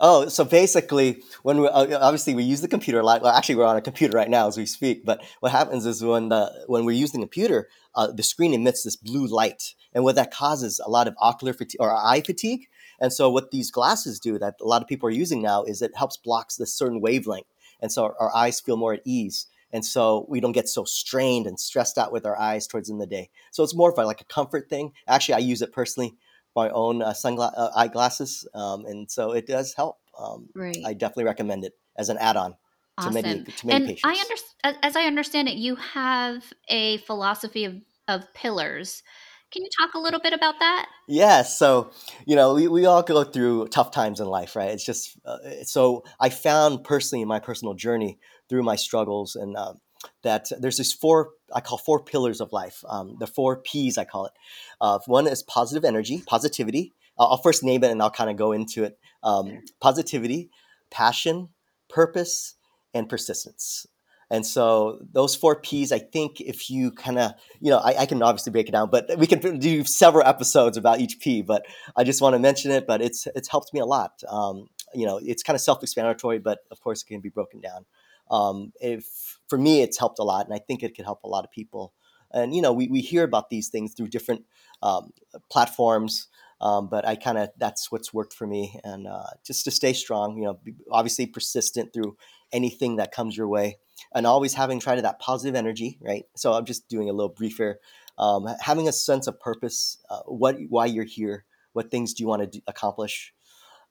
Oh, 0.00 0.26
so 0.28 0.44
basically, 0.44 1.22
when 1.44 1.60
we 1.60 1.68
uh, 1.68 2.00
obviously 2.00 2.34
we 2.34 2.42
use 2.42 2.62
the 2.62 2.66
computer 2.66 2.98
a 2.98 3.04
lot. 3.04 3.22
Well, 3.22 3.32
actually, 3.32 3.54
we're 3.54 3.66
on 3.66 3.76
a 3.76 3.80
computer 3.80 4.16
right 4.16 4.28
now 4.28 4.48
as 4.48 4.56
we 4.56 4.66
speak. 4.66 5.04
But 5.04 5.22
what 5.38 5.52
happens 5.52 5.86
is 5.86 6.02
when 6.02 6.30
the 6.30 6.64
when 6.66 6.84
we're 6.84 7.02
using 7.04 7.20
the 7.20 7.26
computer, 7.26 7.68
uh, 7.94 8.10
the 8.10 8.24
screen 8.24 8.52
emits 8.52 8.82
this 8.82 8.96
blue 8.96 9.28
light, 9.28 9.74
and 9.92 10.02
what 10.02 10.16
that 10.16 10.32
causes 10.32 10.80
a 10.84 10.90
lot 10.90 11.06
of 11.06 11.14
ocular 11.20 11.52
fatigue 11.52 11.80
or 11.80 11.94
eye 11.94 12.22
fatigue. 12.26 12.66
And 12.98 13.12
so, 13.12 13.30
what 13.30 13.52
these 13.52 13.70
glasses 13.70 14.18
do 14.18 14.36
that 14.40 14.56
a 14.60 14.66
lot 14.66 14.82
of 14.82 14.88
people 14.88 15.08
are 15.08 15.12
using 15.12 15.42
now 15.42 15.62
is 15.62 15.80
it 15.80 15.92
helps 15.96 16.16
blocks 16.16 16.56
this 16.56 16.74
certain 16.74 17.00
wavelength, 17.00 17.46
and 17.80 17.92
so 17.92 18.02
our, 18.02 18.16
our 18.18 18.34
eyes 18.34 18.60
feel 18.60 18.76
more 18.76 18.94
at 18.94 19.02
ease 19.04 19.46
and 19.72 19.84
so 19.84 20.26
we 20.28 20.40
don't 20.40 20.52
get 20.52 20.68
so 20.68 20.84
strained 20.84 21.46
and 21.46 21.58
stressed 21.58 21.98
out 21.98 22.12
with 22.12 22.26
our 22.26 22.38
eyes 22.38 22.66
towards 22.66 22.88
the 22.88 22.94
end 22.94 23.02
of 23.02 23.08
the 23.08 23.16
day. 23.16 23.30
So 23.50 23.62
it's 23.62 23.74
more 23.74 23.90
of 23.90 23.98
a, 23.98 24.04
like 24.04 24.20
a 24.20 24.24
comfort 24.24 24.68
thing. 24.68 24.92
Actually, 25.06 25.34
I 25.34 25.38
use 25.38 25.62
it 25.62 25.72
personally, 25.72 26.14
my 26.56 26.70
own 26.70 27.02
uh, 27.02 27.12
sunglass 27.12 27.52
uh, 27.56 27.70
eyeglasses, 27.76 28.46
um, 28.54 28.84
and 28.86 29.10
so 29.10 29.32
it 29.32 29.46
does 29.46 29.74
help. 29.74 29.98
Um, 30.18 30.48
Right. 30.54 30.78
I 30.84 30.94
definitely 30.94 31.24
recommend 31.24 31.64
it 31.64 31.74
as 31.96 32.08
an 32.08 32.18
add-on 32.18 32.56
to 33.00 33.10
many 33.10 33.44
to 33.44 33.66
many 33.66 33.80
And 33.80 33.84
I 33.84 33.86
patients. 33.86 34.20
understand, 34.20 34.78
as 34.82 34.96
I 34.96 35.02
understand 35.02 35.48
it, 35.48 35.56
you 35.56 35.76
have 35.76 36.52
a 36.68 36.96
philosophy 36.98 37.64
of, 37.64 37.76
of 38.08 38.32
pillars. 38.34 39.02
Can 39.52 39.62
you 39.62 39.70
talk 39.78 39.94
a 39.94 39.98
little 39.98 40.20
bit 40.20 40.32
about 40.32 40.58
that? 40.58 40.88
Yeah, 41.06 41.42
so 41.42 41.90
you 42.26 42.36
know 42.36 42.54
we, 42.54 42.68
we 42.68 42.86
all 42.86 43.02
go 43.02 43.24
through 43.24 43.68
tough 43.68 43.90
times 43.90 44.20
in 44.20 44.26
life, 44.26 44.54
right? 44.54 44.70
It's 44.70 44.84
just 44.84 45.18
uh, 45.24 45.38
so 45.64 46.04
I 46.20 46.28
found 46.28 46.84
personally 46.84 47.22
in 47.22 47.28
my 47.28 47.40
personal 47.40 47.74
journey 47.74 48.18
through 48.48 48.62
my 48.62 48.76
struggles 48.76 49.36
and 49.36 49.56
um, 49.56 49.80
that 50.22 50.48
there's 50.60 50.76
these 50.76 50.92
four 50.92 51.30
I 51.54 51.60
call 51.60 51.78
four 51.78 52.02
pillars 52.02 52.40
of 52.40 52.52
life. 52.52 52.84
Um, 52.88 53.16
the 53.18 53.26
four 53.26 53.56
P's 53.56 53.96
I 53.96 54.04
call 54.04 54.26
it. 54.26 54.32
Uh, 54.80 54.98
one 55.06 55.26
is 55.26 55.42
positive 55.42 55.84
energy, 55.84 56.22
positivity. 56.26 56.92
I'll, 57.18 57.28
I'll 57.28 57.42
first 57.42 57.64
name 57.64 57.82
it 57.84 57.90
and 57.90 58.02
I'll 58.02 58.10
kind 58.10 58.30
of 58.30 58.36
go 58.36 58.52
into 58.52 58.84
it. 58.84 58.98
Um, 59.22 59.62
positivity, 59.80 60.50
passion, 60.90 61.48
purpose, 61.88 62.54
and 62.94 63.08
persistence. 63.08 63.86
And 64.30 64.44
so 64.44 64.98
those 65.12 65.34
four 65.34 65.60
P's, 65.60 65.90
I 65.90 65.98
think 65.98 66.40
if 66.40 66.68
you 66.70 66.92
kind 66.92 67.18
of, 67.18 67.32
you 67.60 67.70
know, 67.70 67.78
I, 67.78 68.02
I 68.02 68.06
can 68.06 68.22
obviously 68.22 68.52
break 68.52 68.68
it 68.68 68.72
down, 68.72 68.90
but 68.90 69.18
we 69.18 69.26
can 69.26 69.58
do 69.58 69.84
several 69.84 70.26
episodes 70.26 70.76
about 70.76 71.00
each 71.00 71.18
P. 71.18 71.42
But 71.42 71.64
I 71.96 72.04
just 72.04 72.20
want 72.20 72.34
to 72.34 72.38
mention 72.38 72.70
it. 72.70 72.86
But 72.86 73.00
it's 73.00 73.26
it's 73.34 73.48
helped 73.48 73.72
me 73.72 73.80
a 73.80 73.86
lot. 73.86 74.22
Um, 74.28 74.68
you 74.94 75.06
know, 75.06 75.18
it's 75.22 75.42
kind 75.42 75.54
of 75.54 75.60
self-explanatory, 75.60 76.38
but 76.40 76.58
of 76.70 76.80
course 76.80 77.02
it 77.02 77.06
can 77.06 77.20
be 77.20 77.28
broken 77.28 77.60
down. 77.60 77.84
Um, 78.30 78.72
if 78.80 79.38
for 79.48 79.58
me, 79.58 79.80
it's 79.80 79.98
helped 79.98 80.18
a 80.18 80.24
lot, 80.24 80.44
and 80.46 80.54
I 80.54 80.58
think 80.58 80.82
it 80.82 80.94
could 80.94 81.04
help 81.04 81.24
a 81.24 81.28
lot 81.28 81.44
of 81.44 81.50
people. 81.50 81.94
And 82.30 82.54
you 82.54 82.60
know, 82.60 82.72
we, 82.72 82.88
we 82.88 83.00
hear 83.00 83.24
about 83.24 83.48
these 83.48 83.68
things 83.68 83.94
through 83.94 84.08
different 84.08 84.44
um, 84.82 85.12
platforms, 85.50 86.28
um, 86.60 86.88
but 86.88 87.06
I 87.06 87.16
kind 87.16 87.38
of 87.38 87.48
that's 87.56 87.90
what's 87.90 88.12
worked 88.12 88.34
for 88.34 88.46
me, 88.46 88.78
and 88.84 89.06
uh, 89.06 89.30
just 89.46 89.64
to 89.64 89.70
stay 89.70 89.94
strong. 89.94 90.36
You 90.36 90.44
know, 90.44 90.60
obviously 90.90 91.26
persistent 91.26 91.94
through 91.94 92.16
anything 92.52 92.96
that 92.96 93.12
comes 93.12 93.36
your 93.36 93.48
way, 93.48 93.78
and 94.14 94.26
always 94.26 94.54
having 94.54 94.80
tried 94.80 95.00
that 95.00 95.18
positive 95.20 95.54
energy, 95.54 95.98
right? 96.00 96.24
So 96.36 96.52
I'm 96.52 96.64
just 96.64 96.88
doing 96.88 97.08
a 97.08 97.12
little 97.12 97.28
briefer, 97.28 97.80
um, 98.18 98.46
having 98.60 98.88
a 98.88 98.92
sense 98.92 99.26
of 99.26 99.40
purpose, 99.40 99.98
uh, 100.10 100.20
what 100.26 100.56
why 100.68 100.86
you're 100.86 101.04
here, 101.04 101.44
what 101.72 101.90
things 101.90 102.14
do 102.14 102.22
you 102.22 102.28
want 102.28 102.42
to 102.42 102.46
do, 102.46 102.60
accomplish, 102.66 103.32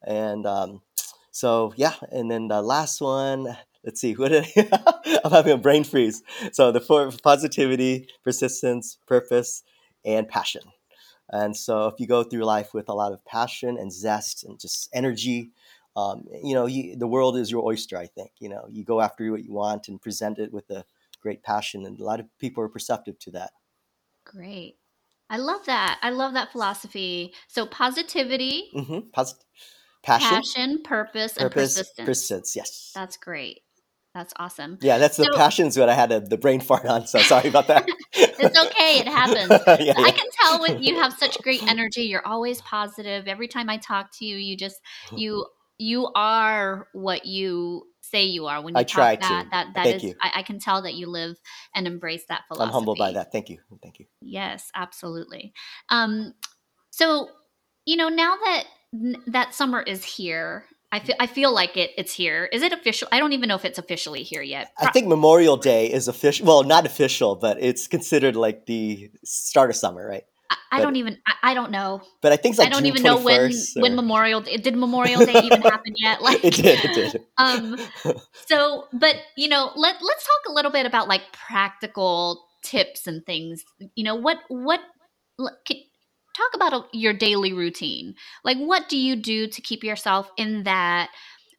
and 0.06 0.46
um, 0.46 0.82
so 1.32 1.74
yeah, 1.76 1.94
and 2.12 2.30
then 2.32 2.48
the 2.48 2.62
last 2.62 3.02
one. 3.02 3.58
Let's 3.84 4.02
see. 4.02 4.14
What 4.18 4.30
did 4.30 4.46
I, 4.58 5.20
I'm 5.24 5.32
having 5.32 5.54
a 5.54 5.58
brain 5.58 5.86
freeze. 5.86 6.22
So 6.52 6.72
the 6.74 6.82
four 6.82 7.10
positivity, 7.24 8.08
persistence, 8.24 8.98
purpose, 9.08 9.64
and 10.04 10.28
passion. 10.28 10.64
And 11.30 11.56
so 11.56 11.88
if 11.88 12.00
you 12.00 12.08
go 12.08 12.24
through 12.24 12.44
life 12.44 12.74
with 12.74 12.90
a 12.90 12.94
lot 12.94 13.14
of 13.14 13.24
passion 13.26 13.78
and 13.78 13.92
zest 13.92 14.44
and 14.44 14.60
just 14.60 14.90
energy, 14.94 15.52
um, 15.98 16.25
you 16.44 16.54
know, 16.54 16.68
you, 16.68 16.96
the 16.96 17.08
world 17.08 17.38
is 17.38 17.50
your 17.50 17.66
oyster. 17.66 17.98
I 17.98 18.06
think 18.06 18.32
you 18.39 18.50
know 18.50 18.66
you 18.70 18.84
go 18.84 19.01
after 19.01 19.30
what 19.32 19.44
you 19.44 19.51
want 19.51 19.88
and 19.88 20.00
present 20.00 20.38
it 20.38 20.54
with 20.54 20.70
a 20.70 20.86
great 21.22 21.42
passion, 21.42 21.86
and 21.86 22.00
a 22.00 22.04
lot 22.04 22.20
of 22.20 22.27
people 22.38 22.63
are 22.63 22.70
perceptive 22.70 23.18
to 23.20 23.32
that. 23.32 23.50
Great. 24.24 24.77
I 25.30 25.38
love 25.38 25.66
that. 25.66 26.00
I 26.04 26.12
love 26.12 26.34
that 26.34 26.51
philosophy. 26.51 27.34
So 27.48 27.66
positivity, 27.66 28.70
hmm 28.74 29.00
Posit- 29.12 29.44
passion, 30.04 30.30
passion, 30.38 30.84
purpose, 30.84 31.36
and 31.38 31.51
persistence. 31.51 32.06
persistence. 32.06 32.56
Yes. 32.56 32.92
That's 32.94 33.18
great. 33.18 33.62
That's 34.13 34.34
awesome. 34.38 34.77
Yeah, 34.82 34.98
that's 34.98 35.18
the 35.18 35.25
So 35.25 35.36
passions 35.36 35.77
what 35.77 35.89
I 35.89 35.94
had 35.94 36.12
a, 36.12 36.20
the 36.20 36.38
brain 36.38 36.60
fart 36.60 36.86
on. 36.86 37.08
So 37.08 37.20
sorry 37.20 37.50
about 37.50 37.68
that. 37.68 37.88
it's 38.13 38.58
okay. 38.58 39.00
It 39.00 39.08
happens. 39.08 39.51
yeah, 39.80 39.94
I 39.98 40.12
can 40.12 40.25
tell 40.42 40.62
when 40.62 40.82
you 40.82 40.96
have 40.96 41.13
such 41.13 41.38
great 41.44 41.62
energy. 41.68 42.04
You're 42.04 42.25
always 42.25 42.62
positive. 42.62 43.27
Every 43.27 43.48
time 43.48 43.70
I 43.70 43.77
talk 43.77 44.10
to 44.18 44.25
you, 44.25 44.38
you 44.38 44.58
just 44.58 44.82
you 45.16 45.46
you 45.80 46.10
are 46.16 46.88
what 46.94 47.26
you 47.26 47.84
say 48.02 48.24
you 48.24 48.46
are 48.48 48.62
when 48.62 48.74
you 48.74 48.80
I 48.80 48.84
talk 48.84 48.96
try 48.96 49.16
that 49.18 49.44
to. 49.44 49.50
that 49.52 49.68
that 49.76 49.84
Thank 49.84 49.96
is 49.98 50.04
you. 50.04 50.16
I, 50.22 50.32
I 50.36 50.42
can 50.44 50.60
tell 50.60 50.82
that 50.84 50.94
you 50.94 51.08
live 51.08 51.38
and 51.76 51.86
embrace 51.88 52.24
that 52.30 52.44
philosophy. 52.48 52.70
I'm 52.70 52.74
humbled 52.74 52.98
by 52.98 53.12
that. 53.12 53.32
Thank 53.32 53.50
you. 53.50 53.60
Thank 53.84 54.00
you. 54.00 54.06
yes 54.22 54.72
absolutely 54.76 55.54
um 55.90 56.34
so 56.90 57.30
you 57.86 57.96
know 57.96 58.10
now 58.10 58.36
that 58.36 58.64
that 59.28 59.54
summer 59.54 59.82
is 59.82 60.04
here 60.04 60.66
i 60.92 61.00
feel 61.00 61.16
i 61.20 61.28
feel 61.28 61.54
like 61.54 61.76
it 61.78 61.92
it's 61.98 62.14
here 62.14 62.46
is 62.52 62.62
it 62.62 62.72
official 62.72 63.08
i 63.12 63.20
don't 63.20 63.34
even 63.34 63.50
know 63.50 63.56
if 63.56 63.66
it's 63.66 63.78
officially 63.78 64.24
here 64.24 64.42
yet 64.42 64.72
I 64.80 64.92
think 64.92 65.08
Memorial 65.08 65.58
Day 65.58 65.92
is 65.92 66.08
official. 66.08 66.46
Well, 66.46 66.64
not 66.64 66.86
official, 66.86 67.36
but 67.36 67.58
it's 67.60 67.88
considered 67.88 68.36
like 68.36 68.66
the 68.66 69.12
start 69.24 69.70
of 69.70 69.76
summer, 69.76 70.08
right? 70.08 70.24
I, 70.50 70.77
but- 70.77 70.84
don't 70.84 70.96
even 70.96 71.18
I, 71.27 71.51
I 71.51 71.54
don't 71.54 71.72
know 71.72 72.01
But 72.22 72.32
I 72.32 72.38
think 72.38 72.54
it's 72.54 72.60
like 72.60 72.68
i 72.68 72.72
don't 72.72 72.84
June 72.84 72.88
even 72.88 73.04
know 73.04 73.18
when 73.20 73.50
21st 73.50 73.82
when 73.82 73.96
memorial 73.96 74.42
Day- 74.42 74.58
did 74.58 74.75
memorial 74.75 75.25
day 75.25 75.39
even 75.44 75.62
happen 75.62 75.94
yet 75.98 76.22
like 76.27 76.44
it 76.44 76.54
did. 76.56 76.80
It 76.84 76.94
did. 76.94 77.24
um 77.38 77.77
so 78.48 78.88
but 78.94 79.16
you 79.36 79.48
know 79.50 79.72
let 79.75 79.96
let's 80.01 80.24
talk 80.25 80.50
a 80.50 80.54
little 80.54 80.72
bit 80.72 80.86
about 80.86 81.08
like 81.08 81.22
practical 81.34 82.44
tips 82.63 83.08
and 83.08 83.25
things 83.25 83.63
you 83.96 84.04
know 84.04 84.16
what 84.16 84.38
what 84.50 84.82
can, 85.66 85.77
talk 86.36 86.51
about 86.54 86.74
a, 86.74 86.98
your 86.98 87.13
daily 87.13 87.54
routine 87.54 88.13
like 88.44 88.58
what 88.58 88.88
do 88.89 88.98
you 88.98 89.16
do 89.16 89.48
to 89.48 89.62
keep 89.62 89.84
yourself 89.84 90.30
in 90.38 90.63
that 90.63 91.10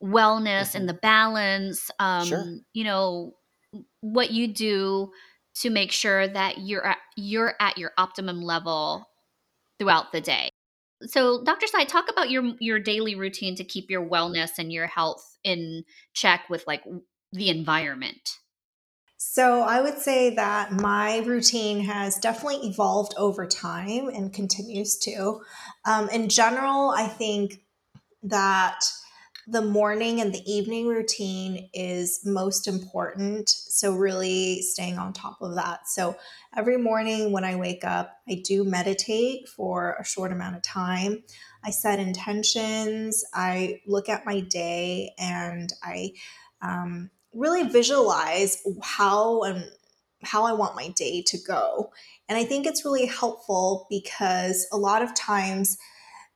wellness 0.03 0.75
and 0.75 0.89
the 0.89 0.95
balance 0.95 1.91
um 1.99 2.27
Sure. 2.27 2.45
you 2.73 2.85
know 2.85 3.35
what 4.01 4.31
you 4.31 4.47
do 4.49 5.11
to 5.61 5.71
make 5.71 5.93
sure 5.93 6.29
that 6.29 6.59
you're 6.59 6.87
at, 6.87 6.99
you're 7.17 7.55
at 7.61 7.79
your 7.79 7.93
optimum 7.99 8.43
level 8.43 9.09
throughout 9.79 10.13
the 10.13 10.21
day 10.21 10.51
so 11.03 11.43
dr 11.45 11.67
Tsai 11.67 11.85
talk 11.85 12.09
about 12.11 12.31
your 12.31 12.53
your 12.61 12.79
daily 12.79 13.15
routine 13.15 13.55
to 13.57 13.65
keep 13.65 13.91
your 13.91 14.07
wellness 14.07 14.51
and 14.59 14.73
your 14.73 14.87
health 14.87 15.39
in 15.45 15.85
check 16.13 16.43
with 16.49 16.65
like 16.67 16.83
the 17.33 17.49
environment 17.49 18.39
So 19.21 19.63
I 19.63 19.81
would 19.81 19.99
say 19.99 20.37
that 20.37 20.71
my 20.71 21.19
routine 21.19 21.81
has 21.81 22.19
definitely 22.19 22.69
evolved 22.69 23.15
over 23.17 23.47
time 23.47 24.07
and 24.07 24.33
continues 24.33 24.97
to. 24.99 25.41
Um, 25.85 26.09
in 26.11 26.29
general, 26.29 26.91
I 26.91 27.09
think 27.09 27.61
that 28.23 28.85
the 29.51 29.63
morning 29.63 30.21
and 30.21 30.35
the 30.35 30.43
evening 30.51 30.89
routine 30.89 31.71
is 31.73 32.21
most 32.25 32.69
important. 32.69 33.49
So, 33.49 33.95
really 33.95 34.61
staying 34.61 34.99
on 34.99 35.15
top 35.15 35.41
of 35.41 35.55
that. 35.55 35.89
So, 35.89 36.17
every 36.55 36.77
morning 36.77 37.33
when 37.33 37.45
I 37.45 37.57
wake 37.57 37.83
up, 37.83 38.13
I 38.29 38.43
do 38.45 38.63
meditate 38.65 39.49
for 39.49 39.97
a 39.99 40.05
short 40.05 40.33
amount 40.33 40.57
of 40.57 40.63
time. 40.63 41.23
I 41.65 41.71
set 41.71 41.99
intentions, 41.99 43.25
I 43.33 43.81
look 43.87 44.11
at 44.11 44.27
my 44.27 44.41
day, 44.41 45.15
and 45.19 45.73
I 45.83 46.13
um, 46.61 47.11
really 47.33 47.63
visualize 47.63 48.63
how 48.83 49.43
and 49.45 49.65
how 50.23 50.45
I 50.45 50.53
want 50.53 50.77
my 50.77 50.89
day 50.89 51.23
to 51.27 51.39
go. 51.39 51.91
And 52.29 52.37
I 52.37 52.45
think 52.45 52.67
it's 52.67 52.85
really 52.85 53.07
helpful 53.07 53.87
because 53.89 54.67
a 54.73 54.77
lot 54.77 55.01
of 55.01 55.15
times 55.15 55.79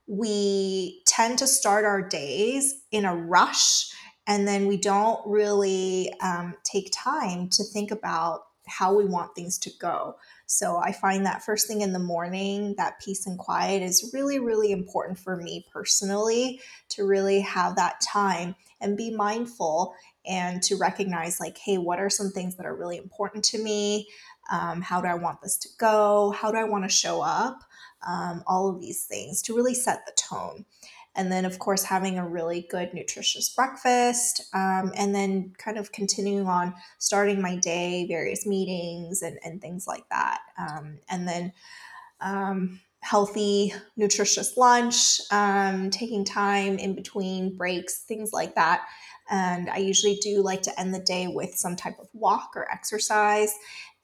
we 0.06 1.01
tend 1.12 1.38
to 1.38 1.46
start 1.46 1.84
our 1.84 2.00
days 2.00 2.84
in 2.90 3.04
a 3.04 3.14
rush 3.14 3.92
and 4.26 4.48
then 4.48 4.66
we 4.66 4.78
don't 4.78 5.20
really 5.26 6.10
um, 6.22 6.54
take 6.64 6.90
time 6.94 7.50
to 7.50 7.62
think 7.64 7.90
about 7.90 8.44
how 8.66 8.94
we 8.94 9.04
want 9.04 9.34
things 9.34 9.58
to 9.58 9.70
go. 9.78 10.16
So 10.46 10.78
I 10.78 10.92
find 10.92 11.26
that 11.26 11.42
first 11.42 11.68
thing 11.68 11.82
in 11.82 11.92
the 11.92 11.98
morning, 11.98 12.76
that 12.78 12.98
peace 13.00 13.26
and 13.26 13.38
quiet 13.38 13.82
is 13.82 14.10
really, 14.14 14.38
really 14.38 14.72
important 14.72 15.18
for 15.18 15.36
me 15.36 15.66
personally 15.70 16.60
to 16.90 17.04
really 17.04 17.40
have 17.40 17.76
that 17.76 18.00
time 18.00 18.54
and 18.80 18.96
be 18.96 19.14
mindful 19.14 19.94
and 20.24 20.62
to 20.62 20.76
recognize, 20.76 21.40
like, 21.40 21.58
hey, 21.58 21.76
what 21.76 21.98
are 21.98 22.08
some 22.08 22.30
things 22.30 22.56
that 22.56 22.64
are 22.64 22.76
really 22.76 22.96
important 22.96 23.44
to 23.46 23.62
me? 23.62 24.08
Um, 24.50 24.80
how 24.80 25.02
do 25.02 25.08
I 25.08 25.14
want 25.14 25.42
this 25.42 25.58
to 25.58 25.68
go? 25.78 26.30
How 26.30 26.50
do 26.50 26.56
I 26.56 26.64
want 26.64 26.84
to 26.84 26.90
show 26.90 27.20
up? 27.20 27.64
um, 28.06 28.42
all 28.46 28.68
of 28.68 28.80
these 28.80 29.04
things 29.04 29.42
to 29.42 29.56
really 29.56 29.74
set 29.74 30.04
the 30.06 30.12
tone. 30.12 30.64
And 31.14 31.30
then, 31.30 31.44
of 31.44 31.58
course, 31.58 31.82
having 31.84 32.18
a 32.18 32.26
really 32.26 32.66
good, 32.70 32.94
nutritious 32.94 33.50
breakfast, 33.50 34.42
um, 34.54 34.92
and 34.96 35.14
then 35.14 35.52
kind 35.58 35.76
of 35.76 35.92
continuing 35.92 36.46
on 36.46 36.74
starting 36.98 37.42
my 37.42 37.56
day, 37.56 38.06
various 38.08 38.46
meetings 38.46 39.20
and, 39.20 39.38
and 39.44 39.60
things 39.60 39.86
like 39.86 40.08
that. 40.08 40.40
Um, 40.58 41.00
and 41.10 41.28
then, 41.28 41.52
um, 42.20 42.80
healthy, 43.00 43.74
nutritious 43.96 44.56
lunch, 44.56 45.20
um, 45.30 45.90
taking 45.90 46.24
time 46.24 46.78
in 46.78 46.94
between 46.94 47.56
breaks, 47.56 48.04
things 48.04 48.32
like 48.32 48.54
that. 48.54 48.86
And 49.28 49.68
I 49.68 49.78
usually 49.78 50.16
do 50.16 50.40
like 50.42 50.62
to 50.62 50.80
end 50.80 50.94
the 50.94 51.00
day 51.00 51.26
with 51.26 51.54
some 51.54 51.76
type 51.76 51.98
of 51.98 52.08
walk 52.14 52.52
or 52.56 52.70
exercise. 52.70 53.52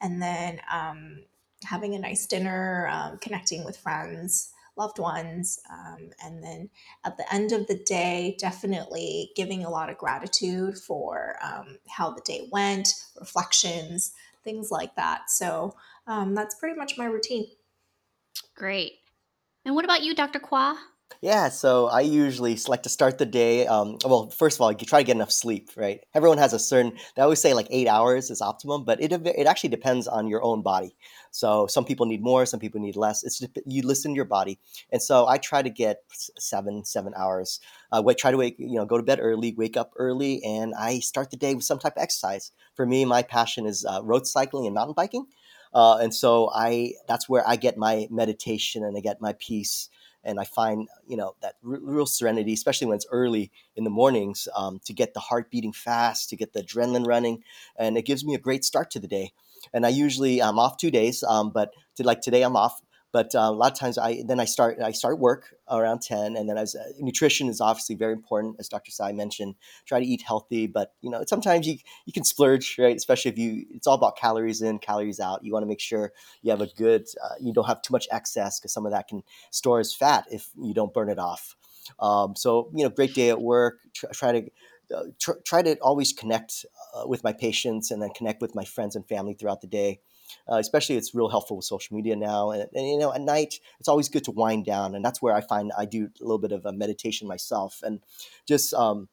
And 0.00 0.20
then, 0.20 0.60
um, 0.70 1.22
having 1.64 1.94
a 1.94 1.98
nice 1.98 2.26
dinner, 2.26 2.88
um, 2.92 3.18
connecting 3.18 3.64
with 3.64 3.76
friends, 3.76 4.52
loved 4.78 4.98
ones, 4.98 5.60
um, 5.70 6.10
and 6.24 6.42
then 6.42 6.70
at 7.04 7.16
the 7.16 7.34
end 7.34 7.52
of 7.52 7.66
the 7.66 7.74
day, 7.84 8.36
definitely 8.38 9.32
giving 9.36 9.64
a 9.64 9.70
lot 9.70 9.90
of 9.90 9.98
gratitude 9.98 10.78
for 10.78 11.36
um, 11.42 11.78
how 11.88 12.10
the 12.10 12.22
day 12.24 12.48
went, 12.52 12.94
reflections, 13.18 14.12
things 14.44 14.70
like 14.70 14.94
that. 14.96 15.30
So 15.30 15.74
um, 16.06 16.34
that's 16.34 16.54
pretty 16.54 16.78
much 16.78 16.96
my 16.96 17.04
routine. 17.04 17.46
great 18.54 18.92
and 19.64 19.74
what 19.74 19.84
about 19.84 20.02
you 20.02 20.14
dr 20.14 20.38
kwa 20.40 20.76
Yeah, 21.20 21.48
so 21.48 21.86
I 21.86 22.00
usually 22.02 22.56
like 22.68 22.82
to 22.84 22.88
start 22.88 23.18
the 23.18 23.26
day. 23.26 23.66
Um, 23.66 23.98
well, 24.04 24.30
first 24.30 24.56
of 24.56 24.60
all, 24.60 24.70
you 24.70 24.86
try 24.86 25.00
to 25.00 25.06
get 25.06 25.16
enough 25.16 25.32
sleep, 25.32 25.70
right? 25.74 26.00
Everyone 26.14 26.38
has 26.38 26.52
a 26.52 26.58
certain. 26.58 26.92
They 27.16 27.22
always 27.22 27.40
say 27.40 27.54
like 27.54 27.66
eight 27.70 27.88
hours 27.88 28.30
is 28.30 28.40
optimum, 28.40 28.84
but 28.84 29.00
it 29.00 29.10
it 29.12 29.46
actually 29.46 29.70
depends 29.70 30.06
on 30.06 30.28
your 30.28 30.42
own 30.44 30.62
body. 30.62 30.94
So 31.30 31.66
some 31.66 31.84
people 31.84 32.06
need 32.06 32.22
more, 32.22 32.46
some 32.46 32.60
people 32.60 32.80
need 32.80 32.96
less. 32.96 33.22
It's 33.24 33.38
dep- 33.38 33.64
you 33.66 33.82
listen 33.82 34.12
to 34.12 34.16
your 34.16 34.24
body, 34.24 34.58
and 34.92 35.02
so 35.02 35.26
I 35.26 35.38
try 35.38 35.62
to 35.62 35.70
get 35.70 36.02
seven 36.38 36.84
seven 36.84 37.12
hours. 37.16 37.60
Uh, 37.92 38.02
wait, 38.04 38.18
try 38.18 38.30
to 38.30 38.36
wake 38.36 38.56
you 38.58 38.76
know 38.76 38.84
go 38.86 38.96
to 38.96 39.02
bed 39.02 39.18
early, 39.20 39.54
wake 39.56 39.76
up 39.76 39.92
early, 39.96 40.42
and 40.44 40.74
I 40.74 41.00
start 41.00 41.30
the 41.30 41.36
day 41.36 41.54
with 41.54 41.64
some 41.64 41.78
type 41.78 41.96
of 41.96 42.02
exercise. 42.02 42.52
For 42.74 42.86
me, 42.86 43.04
my 43.04 43.22
passion 43.22 43.66
is 43.66 43.84
uh, 43.84 44.00
road 44.02 44.26
cycling 44.26 44.66
and 44.66 44.74
mountain 44.74 44.94
biking, 44.94 45.26
uh, 45.74 45.98
and 45.98 46.14
so 46.14 46.50
I 46.54 46.94
that's 47.06 47.28
where 47.28 47.46
I 47.46 47.56
get 47.56 47.76
my 47.76 48.08
meditation 48.10 48.84
and 48.84 48.96
I 48.96 49.00
get 49.00 49.20
my 49.20 49.34
peace 49.38 49.88
and 50.24 50.40
I 50.40 50.44
find 50.44 50.88
you 51.06 51.16
know 51.16 51.34
that 51.42 51.54
real 51.62 52.06
serenity, 52.06 52.52
especially 52.52 52.86
when 52.86 52.96
it's 52.96 53.06
early 53.10 53.50
in 53.76 53.84
the 53.84 53.90
mornings, 53.90 54.48
um, 54.56 54.80
to 54.84 54.92
get 54.92 55.14
the 55.14 55.20
heart 55.20 55.50
beating 55.50 55.72
fast, 55.72 56.30
to 56.30 56.36
get 56.36 56.52
the 56.52 56.62
adrenaline 56.62 57.06
running, 57.06 57.42
and 57.76 57.96
it 57.96 58.04
gives 58.04 58.24
me 58.24 58.34
a 58.34 58.38
great 58.38 58.64
start 58.64 58.90
to 58.92 58.98
the 58.98 59.08
day. 59.08 59.32
And 59.72 59.86
I 59.86 59.90
usually 59.90 60.42
I'm 60.42 60.58
off 60.58 60.76
two 60.76 60.90
days, 60.90 61.22
um, 61.22 61.50
but 61.50 61.72
to, 61.96 62.02
like 62.04 62.20
today 62.20 62.42
I'm 62.42 62.56
off. 62.56 62.80
But 63.10 63.34
uh, 63.34 63.38
a 63.38 63.52
lot 63.52 63.72
of 63.72 63.78
times 63.78 63.96
I 63.96 64.22
then 64.26 64.38
I 64.38 64.44
start 64.44 64.80
I 64.82 64.92
start 64.92 65.18
work 65.18 65.54
around 65.70 66.02
ten, 66.02 66.36
and 66.36 66.46
then 66.46 66.58
as 66.58 66.74
uh, 66.74 66.84
nutrition 66.98 67.48
is 67.48 67.58
obviously 67.58 67.94
very 67.94 68.12
important, 68.12 68.56
as 68.58 68.68
Dr. 68.68 68.90
Tsai 68.90 69.12
mentioned. 69.12 69.54
Try 69.86 70.00
to 70.00 70.06
eat 70.06 70.20
healthy, 70.20 70.66
but 70.66 70.92
you 71.00 71.10
know 71.10 71.24
sometimes 71.26 71.66
you 71.66 71.78
you 72.04 72.12
can 72.12 72.24
splurge, 72.24 72.76
right? 72.78 72.94
Especially 72.94 73.30
if 73.30 73.38
you 73.38 73.64
it's 73.70 73.86
all 73.86 73.94
about 73.94 74.18
calories 74.18 74.60
in, 74.60 74.78
calories 74.78 75.20
out. 75.20 75.42
You 75.42 75.52
want 75.54 75.62
to 75.62 75.66
make 75.66 75.80
sure 75.80 76.12
you 76.42 76.50
have 76.50 76.60
a 76.60 76.66
good 76.66 77.06
uh, 77.24 77.34
you 77.40 77.54
don't 77.54 77.66
have 77.66 77.80
too 77.80 77.92
much 77.92 78.06
excess 78.10 78.60
because 78.60 78.74
some 78.74 78.84
of 78.84 78.92
that 78.92 79.08
can 79.08 79.22
store 79.50 79.80
as 79.80 79.94
fat 79.94 80.26
if 80.30 80.50
you 80.60 80.74
don't 80.74 80.92
burn 80.92 81.08
it 81.08 81.18
off. 81.18 81.56
Um, 81.98 82.36
so 82.36 82.70
you 82.74 82.84
know, 82.84 82.90
great 82.90 83.14
day 83.14 83.30
at 83.30 83.40
work. 83.40 83.78
Try, 83.94 84.10
try 84.10 84.32
to 84.32 84.50
uh, 84.94 85.04
tr- 85.18 85.40
try 85.44 85.62
to 85.62 85.76
always 85.80 86.12
connect 86.12 86.66
uh, 86.94 87.06
with 87.06 87.22
my 87.24 87.32
patients 87.32 87.90
and 87.90 88.00
then 88.02 88.10
connect 88.10 88.40
with 88.40 88.54
my 88.54 88.64
friends 88.64 88.96
and 88.96 89.06
family 89.06 89.34
throughout 89.34 89.60
the 89.60 89.66
day. 89.66 90.00
Uh, 90.50 90.56
especially, 90.56 90.96
it's 90.96 91.14
real 91.14 91.28
helpful 91.30 91.56
with 91.56 91.64
social 91.64 91.96
media 91.96 92.14
now. 92.14 92.50
And, 92.50 92.68
and 92.74 92.86
you 92.86 92.98
know, 92.98 93.12
at 93.12 93.20
night, 93.20 93.60
it's 93.80 93.88
always 93.88 94.08
good 94.08 94.24
to 94.24 94.30
wind 94.30 94.66
down, 94.66 94.94
and 94.94 95.04
that's 95.04 95.22
where 95.22 95.34
I 95.34 95.40
find 95.40 95.72
I 95.76 95.86
do 95.86 96.10
a 96.20 96.24
little 96.24 96.38
bit 96.38 96.52
of 96.52 96.66
a 96.66 96.72
meditation 96.72 97.26
myself, 97.26 97.80
and 97.82 98.00
just 98.46 98.74
um, 98.74 99.08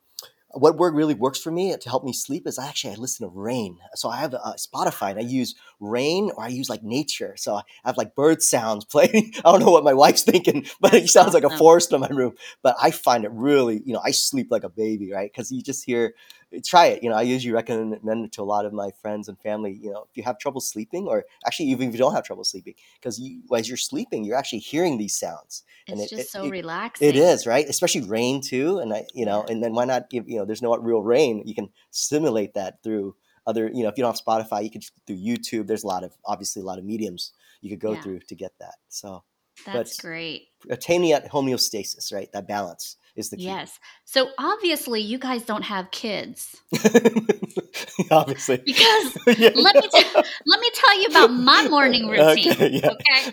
what 0.56 0.78
work 0.78 0.94
really 0.96 1.14
works 1.14 1.40
for 1.40 1.52
me 1.52 1.76
to 1.76 1.90
help 1.90 2.04
me 2.04 2.14
sleep 2.14 2.48
is 2.48 2.58
actually 2.58 2.94
I 2.94 2.96
listen 2.96 3.28
to 3.28 3.34
rain. 3.34 3.78
So 3.96 4.10
I 4.10 4.18
have 4.18 4.32
Spotify 4.58 5.12
and 5.12 5.20
I 5.20 5.24
use 5.24 5.56
rain 5.80 6.32
or 6.36 6.44
I 6.44 6.48
use 6.48 6.70
like 6.70 6.84
nature. 6.84 7.36
So 7.38 7.56
I 7.56 7.64
have 7.86 7.98
like 7.98 8.16
bird 8.16 8.42
sounds 8.42 8.86
playing. 8.96 9.34
I 9.38 9.52
don't 9.52 9.60
know 9.60 9.72
what 9.72 9.84
my 9.84 9.94
wife's 9.94 10.24
thinking, 10.24 10.66
but 10.82 10.94
it 10.94 11.10
sounds 11.10 11.34
like 11.34 11.44
a 11.44 11.54
oh. 11.54 11.58
forest 11.58 11.92
in 11.94 12.02
my 12.02 12.08
room. 12.08 12.34
But 12.62 12.76
I 12.82 12.92
find 12.92 13.26
it 13.26 13.32
really, 13.32 13.82
you 13.86 13.94
know, 13.94 14.02
I 14.04 14.12
sleep 14.12 14.48
like 14.50 14.64
a 14.64 14.70
baby, 14.70 15.12
right? 15.12 15.32
Because 15.32 15.52
you 15.52 15.62
just 15.62 15.86
hear, 15.86 16.14
eh, 16.54 16.60
try 16.66 16.88
it. 16.88 17.04
You 17.04 17.10
know, 17.10 17.16
I 17.16 17.24
usually 17.24 17.54
recommend 17.54 18.26
it 18.26 18.32
to 18.34 18.42
a 18.42 18.44
lot 18.44 18.66
of 18.66 18.74
my 18.74 18.92
friends 19.02 19.28
and 19.28 19.40
family. 19.40 19.74
You 19.74 19.92
know, 19.92 20.06
if 20.10 20.16
you 20.16 20.24
have 20.24 20.40
trouble 20.40 20.62
sleeping, 20.62 21.08
or 21.08 21.26
actually 21.46 21.68
even 21.68 21.90
if 21.90 21.94
you 21.94 22.00
don't 22.00 22.14
have 22.14 22.24
trouble 22.24 22.44
sleeping, 22.44 22.76
because 23.00 23.20
you, 23.20 23.42
as 23.56 23.68
you're 23.68 23.78
sleeping, 23.78 24.24
you're 24.24 24.38
actually 24.38 24.60
hearing 24.60 24.98
these 24.98 25.18
sounds. 25.18 25.64
And 25.88 26.00
it's 26.00 26.12
it- 26.12 26.16
just 26.16 26.28
it- 26.30 26.32
so 26.32 26.46
it- 26.46 26.52
relaxing 26.52 27.08
it 27.08 27.16
is 27.16 27.46
right, 27.46 27.68
especially 27.68 28.02
rain 28.02 28.42
too, 28.42 28.80
and 28.80 28.94
I, 28.94 29.06
you 29.14 29.26
know, 29.26 29.44
and 29.44 29.64
then 29.64 29.74
why 29.74 29.86
not 29.86 30.10
give 30.10 30.28
you 30.28 30.38
know? 30.38 30.46
There's 30.46 30.62
no 30.62 30.76
real 30.78 31.02
rain. 31.02 31.44
You 31.46 31.56
can 31.56 31.70
simulate 31.92 32.54
that 32.56 32.82
through 32.84 33.16
other 33.48 33.70
you 33.74 33.84
know 33.84 33.90
if 33.90 33.98
you 33.98 34.04
don't 34.04 34.16
have 34.18 34.26
spotify 34.26 34.64
you 34.64 34.70
could 34.72 34.84
do 35.06 35.16
youtube 35.16 35.68
there's 35.68 35.84
a 35.84 35.88
lot 35.88 36.04
of 36.04 36.14
obviously 36.26 36.62
a 36.62 36.66
lot 36.66 36.78
of 36.80 36.86
mediums 36.86 37.32
you 37.62 37.70
could 37.70 37.80
go 37.80 37.94
Yeah. 37.94 38.02
through 38.02 38.20
to 38.28 38.36
get 38.36 38.52
that 38.60 38.76
so 38.90 39.24
That's 39.66 40.00
great. 40.00 40.48
attaining 40.70 41.12
that 41.12 41.32
homeostasis 41.32 42.12
right 42.14 42.30
that 42.34 42.48
balance 42.48 42.98
is 43.16 43.30
the 43.30 43.38
key 43.38 43.44
Yes. 43.44 43.80
So 44.04 44.28
obviously, 44.38 45.00
you 45.00 45.18
guys 45.18 45.44
don't 45.46 45.62
have 45.64 45.90
kids 45.92 46.58
obviously 48.12 48.58
because 48.66 49.18
Yeah. 49.38 49.52
let 49.56 49.76
me 49.76 49.88
t- 49.94 50.22
let 50.46 50.60
me 50.60 50.70
tell 50.74 51.02
you 51.02 51.08
about 51.08 51.32
my 51.32 51.68
morning 51.70 52.08
routine. 52.10 52.52
okay, 52.52 52.70
yeah. 52.72 52.90
Okay. 52.90 53.32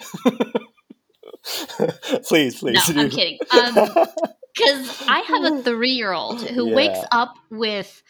please 2.28 2.58
please 2.60 2.88
No, 2.94 3.02
I'm 3.02 3.10
kidding. 3.10 3.38
Um, 3.50 3.74
because 4.54 5.02
I 5.08 5.20
have 5.26 5.52
a 5.52 5.62
three 5.62 5.90
year 5.90 6.12
old 6.12 6.40
who 6.42 6.72
wakes 6.74 7.00
up 7.10 7.34
with 7.50 8.02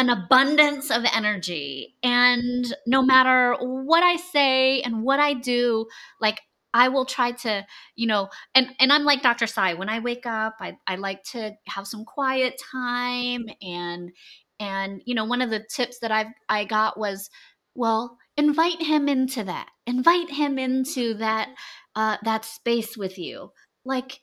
an 0.00 0.08
abundance 0.08 0.90
of 0.90 1.04
energy. 1.14 1.94
And 2.02 2.64
no 2.86 3.02
matter 3.02 3.54
what 3.60 4.02
I 4.02 4.16
say 4.16 4.80
and 4.80 5.02
what 5.02 5.20
I 5.20 5.34
do, 5.34 5.86
like 6.22 6.40
I 6.72 6.88
will 6.88 7.04
try 7.04 7.32
to, 7.32 7.66
you 7.96 8.06
know, 8.06 8.30
and, 8.54 8.68
and 8.80 8.90
I'm 8.90 9.04
like 9.04 9.20
Dr. 9.20 9.46
Tsai. 9.46 9.74
When 9.74 9.90
I 9.90 9.98
wake 9.98 10.24
up, 10.24 10.54
I, 10.58 10.78
I 10.86 10.96
like 10.96 11.22
to 11.32 11.52
have 11.66 11.86
some 11.86 12.06
quiet 12.06 12.58
time. 12.72 13.44
And, 13.60 14.12
and, 14.58 15.02
you 15.04 15.14
know, 15.14 15.26
one 15.26 15.42
of 15.42 15.50
the 15.50 15.66
tips 15.70 15.98
that 15.98 16.10
I've, 16.10 16.32
I 16.48 16.64
got 16.64 16.98
was, 16.98 17.28
well, 17.74 18.16
invite 18.38 18.80
him 18.80 19.06
into 19.06 19.44
that. 19.44 19.68
Invite 19.86 20.30
him 20.30 20.58
into 20.58 21.12
that, 21.14 21.50
uh, 21.94 22.16
that 22.24 22.46
space 22.46 22.96
with 22.96 23.18
you. 23.18 23.52
Like, 23.84 24.20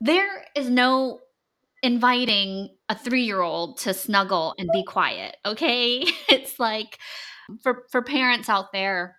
there 0.00 0.44
is 0.56 0.68
no 0.68 1.20
inviting 1.84 2.70
a 2.88 2.96
three-year-old 2.96 3.78
to 3.78 3.92
snuggle 3.94 4.54
and 4.58 4.68
be 4.72 4.82
quiet 4.84 5.36
okay? 5.44 6.04
It's 6.28 6.58
like 6.58 6.98
for 7.62 7.84
for 7.92 8.02
parents 8.02 8.48
out 8.48 8.72
there 8.72 9.16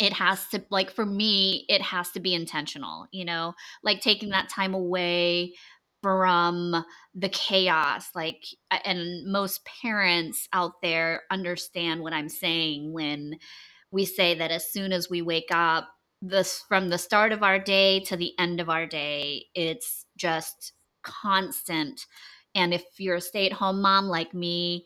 it 0.00 0.12
has 0.12 0.46
to 0.48 0.62
like 0.70 0.90
for 0.90 1.06
me 1.06 1.64
it 1.68 1.80
has 1.80 2.10
to 2.10 2.20
be 2.20 2.34
intentional 2.34 3.06
you 3.12 3.24
know? 3.24 3.54
Like 3.82 4.00
taking 4.00 4.30
that 4.30 4.48
time 4.48 4.74
away 4.74 5.54
from 6.02 6.84
the 7.14 7.28
chaos 7.28 8.06
like 8.14 8.44
and 8.84 9.26
most 9.26 9.66
parents 9.82 10.48
out 10.52 10.80
there 10.82 11.22
understand 11.30 12.00
what 12.00 12.12
i'm 12.12 12.28
saying 12.28 12.92
when 12.92 13.36
we 13.90 14.04
say 14.04 14.34
that 14.34 14.50
as 14.50 14.70
soon 14.70 14.92
as 14.92 15.10
we 15.10 15.22
wake 15.22 15.48
up 15.50 15.88
this 16.22 16.62
from 16.68 16.88
the 16.88 16.98
start 16.98 17.32
of 17.32 17.42
our 17.42 17.58
day 17.58 18.00
to 18.00 18.16
the 18.16 18.32
end 18.38 18.60
of 18.60 18.68
our 18.68 18.86
day 18.86 19.44
it's 19.54 20.04
just 20.16 20.72
constant. 21.08 22.06
And 22.54 22.72
if 22.74 22.84
you're 22.98 23.16
a 23.16 23.20
stay-at-home 23.20 23.80
mom 23.80 24.06
like 24.06 24.34
me 24.34 24.84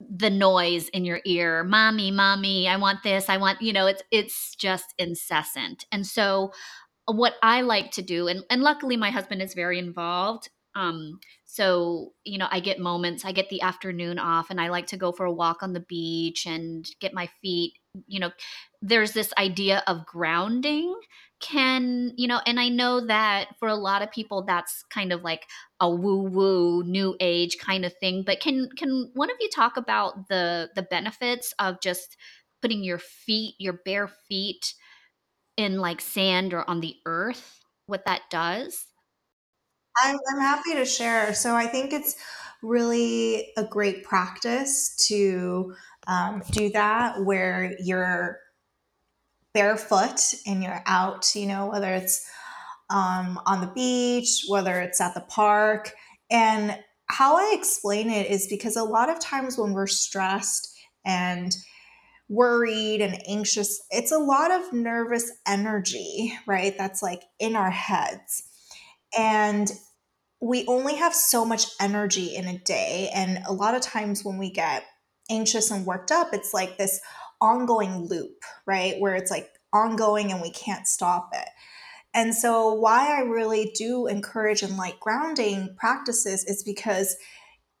the 0.00 0.30
noise 0.30 0.88
in 0.88 1.04
your 1.04 1.20
ear 1.24 1.62
mommy 1.62 2.10
mommy 2.10 2.66
i 2.66 2.76
want 2.76 3.02
this 3.04 3.28
i 3.28 3.36
want 3.36 3.62
you 3.62 3.72
know 3.72 3.86
it's 3.86 4.02
it's 4.10 4.54
just 4.56 4.94
incessant. 4.98 5.84
And 5.92 6.06
so 6.06 6.52
what 7.06 7.34
i 7.42 7.60
like 7.62 7.90
to 7.92 8.02
do 8.02 8.28
and, 8.28 8.44
and 8.50 8.62
luckily 8.62 8.96
my 8.96 9.10
husband 9.10 9.42
is 9.42 9.54
very 9.54 9.78
involved 9.78 10.50
um 10.74 11.18
so 11.44 12.12
you 12.24 12.38
know 12.38 12.48
i 12.50 12.60
get 12.60 12.80
moments 12.80 13.24
i 13.24 13.32
get 13.32 13.48
the 13.50 13.62
afternoon 13.62 14.18
off 14.18 14.50
and 14.50 14.60
i 14.60 14.68
like 14.68 14.86
to 14.86 14.96
go 14.96 15.12
for 15.12 15.26
a 15.26 15.32
walk 15.32 15.62
on 15.62 15.72
the 15.72 15.80
beach 15.80 16.46
and 16.46 16.88
get 17.00 17.12
my 17.14 17.28
feet 17.42 17.74
you 18.06 18.20
know 18.20 18.30
there's 18.80 19.12
this 19.12 19.32
idea 19.38 19.82
of 19.86 20.06
grounding 20.06 20.94
can 21.40 22.12
you 22.16 22.26
know 22.26 22.40
and 22.46 22.58
i 22.58 22.68
know 22.68 23.04
that 23.06 23.48
for 23.58 23.68
a 23.68 23.74
lot 23.74 24.02
of 24.02 24.10
people 24.10 24.44
that's 24.44 24.84
kind 24.90 25.12
of 25.12 25.22
like 25.22 25.46
a 25.80 25.90
woo 25.90 26.22
woo 26.22 26.82
new 26.84 27.16
age 27.20 27.58
kind 27.58 27.84
of 27.84 27.92
thing 27.98 28.22
but 28.24 28.40
can 28.40 28.68
can 28.76 29.10
one 29.14 29.30
of 29.30 29.36
you 29.40 29.48
talk 29.54 29.76
about 29.76 30.28
the 30.28 30.70
the 30.74 30.82
benefits 30.82 31.52
of 31.58 31.80
just 31.80 32.16
putting 32.62 32.82
your 32.82 32.98
feet 32.98 33.54
your 33.58 33.74
bare 33.84 34.08
feet 34.08 34.74
in 35.56 35.78
like 35.78 36.00
sand 36.00 36.54
or 36.54 36.68
on 36.68 36.80
the 36.80 36.94
earth 37.06 37.60
what 37.86 38.04
that 38.06 38.22
does 38.30 38.86
I'm, 40.02 40.16
I'm 40.30 40.40
happy 40.40 40.74
to 40.74 40.84
share. 40.84 41.34
So 41.34 41.54
I 41.54 41.66
think 41.66 41.92
it's 41.92 42.16
really 42.62 43.52
a 43.56 43.64
great 43.64 44.04
practice 44.04 44.96
to 45.08 45.74
um, 46.06 46.42
do 46.50 46.70
that 46.70 47.24
where 47.24 47.74
you're 47.80 48.38
barefoot 49.54 50.34
and 50.46 50.62
you're 50.62 50.82
out, 50.86 51.34
you 51.34 51.46
know, 51.46 51.66
whether 51.66 51.92
it's 51.92 52.28
um, 52.90 53.40
on 53.46 53.60
the 53.60 53.72
beach, 53.74 54.44
whether 54.48 54.80
it's 54.80 55.00
at 55.00 55.14
the 55.14 55.20
park. 55.20 55.92
And 56.30 56.78
how 57.06 57.36
I 57.36 57.54
explain 57.56 58.10
it 58.10 58.30
is 58.30 58.46
because 58.48 58.76
a 58.76 58.84
lot 58.84 59.10
of 59.10 59.20
times 59.20 59.58
when 59.58 59.72
we're 59.72 59.86
stressed 59.86 60.74
and 61.04 61.54
worried 62.28 63.02
and 63.02 63.20
anxious, 63.28 63.82
it's 63.90 64.12
a 64.12 64.18
lot 64.18 64.50
of 64.50 64.72
nervous 64.72 65.30
energy, 65.46 66.32
right? 66.46 66.76
That's 66.76 67.02
like 67.02 67.22
in 67.38 67.56
our 67.56 67.70
heads. 67.70 68.44
And 69.16 69.70
we 70.40 70.64
only 70.66 70.96
have 70.96 71.14
so 71.14 71.44
much 71.44 71.66
energy 71.80 72.34
in 72.34 72.46
a 72.46 72.58
day. 72.58 73.10
And 73.14 73.42
a 73.46 73.52
lot 73.52 73.74
of 73.74 73.82
times 73.82 74.24
when 74.24 74.38
we 74.38 74.50
get 74.50 74.84
anxious 75.30 75.70
and 75.70 75.86
worked 75.86 76.10
up, 76.10 76.28
it's 76.32 76.54
like 76.54 76.78
this 76.78 77.00
ongoing 77.40 78.06
loop, 78.06 78.42
right? 78.66 78.98
Where 79.00 79.14
it's 79.14 79.30
like 79.30 79.50
ongoing 79.72 80.32
and 80.32 80.40
we 80.42 80.50
can't 80.50 80.86
stop 80.86 81.30
it. 81.32 81.48
And 82.14 82.34
so, 82.34 82.74
why 82.74 83.16
I 83.16 83.22
really 83.22 83.72
do 83.74 84.06
encourage 84.06 84.62
and 84.62 84.76
like 84.76 85.00
grounding 85.00 85.74
practices 85.78 86.44
is 86.44 86.62
because 86.62 87.16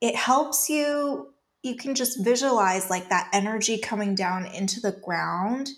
it 0.00 0.16
helps 0.16 0.68
you, 0.68 1.34
you 1.62 1.76
can 1.76 1.94
just 1.94 2.24
visualize 2.24 2.90
like 2.90 3.08
that 3.10 3.28
energy 3.32 3.78
coming 3.78 4.14
down 4.14 4.46
into 4.46 4.80
the 4.80 4.98
ground 5.04 5.68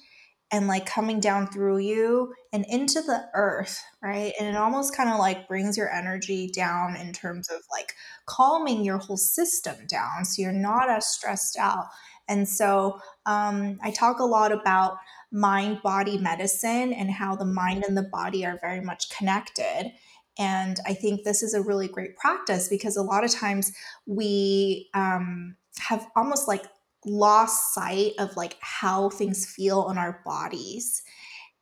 and 0.54 0.68
like 0.68 0.86
coming 0.86 1.18
down 1.18 1.48
through 1.48 1.78
you 1.78 2.32
and 2.52 2.64
into 2.68 3.02
the 3.02 3.24
earth, 3.34 3.82
right? 4.00 4.32
And 4.38 4.48
it 4.48 4.54
almost 4.54 4.96
kind 4.96 5.10
of 5.10 5.18
like 5.18 5.48
brings 5.48 5.76
your 5.76 5.92
energy 5.92 6.48
down 6.48 6.94
in 6.94 7.12
terms 7.12 7.50
of 7.50 7.60
like 7.72 7.92
calming 8.26 8.84
your 8.84 8.98
whole 8.98 9.16
system 9.16 9.74
down 9.88 10.24
so 10.24 10.40
you're 10.40 10.52
not 10.52 10.88
as 10.88 11.08
stressed 11.08 11.58
out. 11.58 11.86
And 12.28 12.48
so 12.48 13.00
um, 13.26 13.80
I 13.82 13.90
talk 13.90 14.20
a 14.20 14.24
lot 14.24 14.52
about 14.52 14.98
mind 15.32 15.82
body 15.82 16.18
medicine 16.18 16.92
and 16.92 17.10
how 17.10 17.34
the 17.34 17.44
mind 17.44 17.82
and 17.82 17.96
the 17.96 18.08
body 18.12 18.46
are 18.46 18.60
very 18.60 18.80
much 18.80 19.10
connected. 19.10 19.90
And 20.38 20.76
I 20.86 20.94
think 20.94 21.24
this 21.24 21.42
is 21.42 21.54
a 21.54 21.62
really 21.62 21.88
great 21.88 22.16
practice 22.16 22.68
because 22.68 22.96
a 22.96 23.02
lot 23.02 23.24
of 23.24 23.32
times 23.32 23.72
we 24.06 24.88
um, 24.94 25.56
have 25.80 26.06
almost 26.14 26.46
like 26.46 26.62
lost 27.06 27.74
sight 27.74 28.12
of 28.18 28.36
like 28.36 28.56
how 28.60 29.10
things 29.10 29.46
feel 29.46 29.90
in 29.90 29.98
our 29.98 30.22
bodies. 30.24 31.02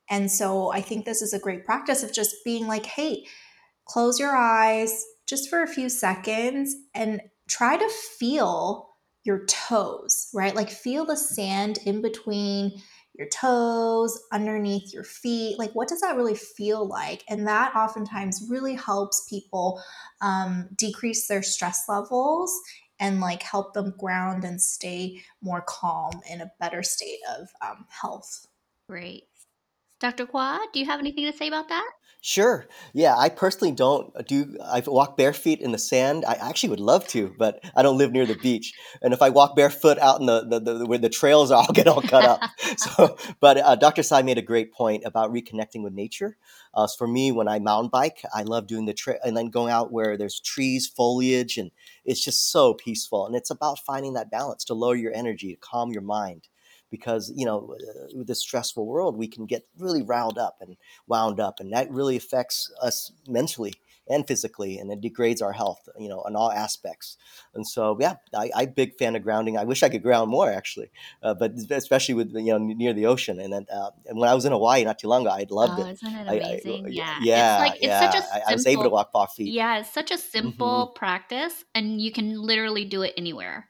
And 0.09 0.31
so 0.31 0.71
I 0.71 0.81
think 0.81 1.05
this 1.05 1.21
is 1.21 1.33
a 1.33 1.39
great 1.39 1.65
practice 1.65 2.03
of 2.03 2.13
just 2.13 2.35
being 2.43 2.67
like, 2.67 2.85
hey, 2.85 3.25
close 3.85 4.19
your 4.19 4.35
eyes 4.35 5.05
just 5.27 5.49
for 5.49 5.63
a 5.63 5.67
few 5.67 5.89
seconds 5.89 6.75
and 6.93 7.21
try 7.47 7.77
to 7.77 7.89
feel 7.89 8.89
your 9.23 9.45
toes, 9.45 10.29
right? 10.33 10.55
Like 10.55 10.69
feel 10.69 11.05
the 11.05 11.15
sand 11.15 11.79
in 11.85 12.01
between 12.01 12.81
your 13.15 13.27
toes, 13.29 14.19
underneath 14.31 14.91
your 14.91 15.03
feet. 15.03 15.59
Like, 15.59 15.71
what 15.73 15.87
does 15.87 16.01
that 16.01 16.15
really 16.15 16.35
feel 16.35 16.87
like? 16.87 17.23
And 17.29 17.47
that 17.47 17.75
oftentimes 17.75 18.47
really 18.49 18.75
helps 18.75 19.27
people 19.29 19.81
um, 20.21 20.67
decrease 20.75 21.27
their 21.27 21.43
stress 21.43 21.83
levels 21.87 22.59
and 22.99 23.19
like 23.19 23.43
help 23.43 23.73
them 23.73 23.93
ground 23.97 24.43
and 24.43 24.61
stay 24.61 25.21
more 25.41 25.61
calm 25.61 26.11
in 26.29 26.41
a 26.41 26.51
better 26.59 26.83
state 26.83 27.19
of 27.37 27.47
um, 27.61 27.85
health. 27.89 28.47
great 28.87 29.23
dr 29.99 30.25
Kwa, 30.27 30.59
do 30.73 30.79
you 30.79 30.85
have 30.85 30.99
anything 30.99 31.25
to 31.25 31.37
say 31.37 31.47
about 31.47 31.69
that 31.69 31.89
Sure. 32.25 32.65
Yeah, 32.93 33.17
I 33.17 33.27
personally 33.27 33.73
don't 33.73 34.13
do. 34.29 34.55
I 34.63 34.79
walk 34.79 34.87
walked 34.87 35.17
bare 35.17 35.33
feet 35.33 35.59
in 35.59 35.73
the 35.73 35.77
sand. 35.77 36.23
I 36.25 36.35
actually 36.35 36.69
would 36.69 36.79
love 36.79 37.05
to, 37.09 37.35
but 37.37 37.61
I 37.75 37.81
don't 37.83 37.97
live 37.97 38.13
near 38.13 38.25
the 38.25 38.35
beach. 38.35 38.73
And 39.01 39.13
if 39.13 39.21
I 39.21 39.27
walk 39.29 39.57
barefoot 39.57 39.99
out 39.99 40.21
in 40.21 40.27
the, 40.27 40.45
the, 40.47 40.59
the 40.61 40.85
where 40.85 40.97
the 40.97 41.09
trails 41.09 41.51
are, 41.51 41.63
I'll 41.67 41.73
get 41.73 41.87
all 41.87 42.01
cut 42.01 42.23
up. 42.23 42.39
So, 42.77 43.17
but 43.41 43.57
uh, 43.57 43.75
Dr. 43.75 44.03
Tsai 44.03 44.21
made 44.21 44.37
a 44.37 44.41
great 44.41 44.71
point 44.73 45.03
about 45.05 45.33
reconnecting 45.33 45.83
with 45.83 45.93
nature. 45.93 46.37
Uh, 46.73 46.87
so 46.87 46.95
for 46.97 47.07
me, 47.07 47.31
when 47.33 47.47
I 47.49 47.59
mountain 47.59 47.89
bike, 47.89 48.23
I 48.33 48.43
love 48.43 48.67
doing 48.67 48.85
the 48.85 48.93
trail 48.93 49.17
and 49.23 49.35
then 49.35 49.49
going 49.49 49.71
out 49.71 49.91
where 49.91 50.17
there's 50.17 50.39
trees, 50.39 50.87
foliage, 50.87 51.57
and 51.57 51.71
it's 52.05 52.23
just 52.23 52.51
so 52.51 52.73
peaceful. 52.73 53.25
And 53.27 53.35
it's 53.35 53.51
about 53.51 53.79
finding 53.79 54.13
that 54.13 54.31
balance 54.31 54.63
to 54.65 54.73
lower 54.73 54.95
your 54.95 55.13
energy, 55.13 55.51
to 55.53 55.59
calm 55.59 55.91
your 55.91 56.01
mind. 56.01 56.47
Because 56.93 57.33
you 57.35 57.45
know, 57.45 57.75
uh, 57.75 58.07
with 58.15 58.27
this 58.27 58.41
stressful 58.41 58.85
world, 58.85 59.17
we 59.17 59.27
can 59.27 59.47
get 59.47 59.65
really 59.79 60.03
riled 60.03 60.37
up 60.37 60.57
and 60.61 60.77
wound 61.07 61.39
up, 61.39 61.59
and 61.59 61.73
that 61.73 61.89
really 61.89 62.15
affects 62.15 62.71
us 62.83 63.11
mentally 63.27 63.73
and 64.09 64.27
physically, 64.27 64.77
and 64.77 64.91
it 64.91 65.01
degrades 65.01 65.41
our 65.41 65.53
health, 65.53 65.87
you 65.97 66.09
know, 66.09 66.21
in 66.23 66.35
all 66.35 66.51
aspects. 66.51 67.17
And 67.55 67.65
so, 67.65 67.97
yeah, 67.99 68.15
I, 68.35 68.51
I'm 68.55 68.67
a 68.67 68.71
big 68.71 68.95
fan 68.97 69.15
of 69.15 69.23
grounding. 69.23 69.57
I 69.57 69.63
wish 69.63 69.81
I 69.81 69.89
could 69.89 70.03
ground 70.03 70.29
more, 70.29 70.51
actually, 70.51 70.91
uh, 71.23 71.33
but 71.33 71.53
especially 71.71 72.15
with 72.15 72.31
you 72.33 72.51
know 72.51 72.57
near 72.57 72.93
the 72.93 73.07
ocean. 73.07 73.39
And 73.39 73.51
then, 73.53 73.65
uh, 73.73 73.91
and 74.05 74.19
when 74.19 74.29
I 74.29 74.33
was 74.33 74.45
in 74.45 74.51
Hawaii 74.51 74.83
not 74.83 74.99
too 74.99 75.07
long 75.07 75.23
ago, 75.23 75.31
I 75.31 75.45
loved 75.49 75.79
oh 75.79 75.85
it. 75.85 75.93
isn't 75.93 76.13
it 76.13 76.27
I, 76.27 76.33
I- 76.33 76.37
amazing 76.37 76.85
yeah 76.91 77.17
yeah, 77.21 77.55
it's 77.55 77.69
like 77.69 77.77
it's 77.81 77.87
yeah. 77.87 78.11
such 78.11 78.15
a 78.15 78.21
simple 78.21 78.43
I, 78.47 78.51
I 78.51 78.53
was 78.53 78.67
able 78.67 78.83
to 78.83 78.89
walk 78.89 79.09
off 79.13 79.35
feet. 79.35 79.53
yeah 79.53 79.79
it's 79.79 79.93
such 79.93 80.11
a 80.11 80.17
simple 80.17 80.87
practice 80.87 81.63
and 81.73 82.01
you 82.01 82.11
can 82.11 82.41
literally 82.41 82.85
do 82.85 83.01
it 83.01 83.13
anywhere 83.17 83.69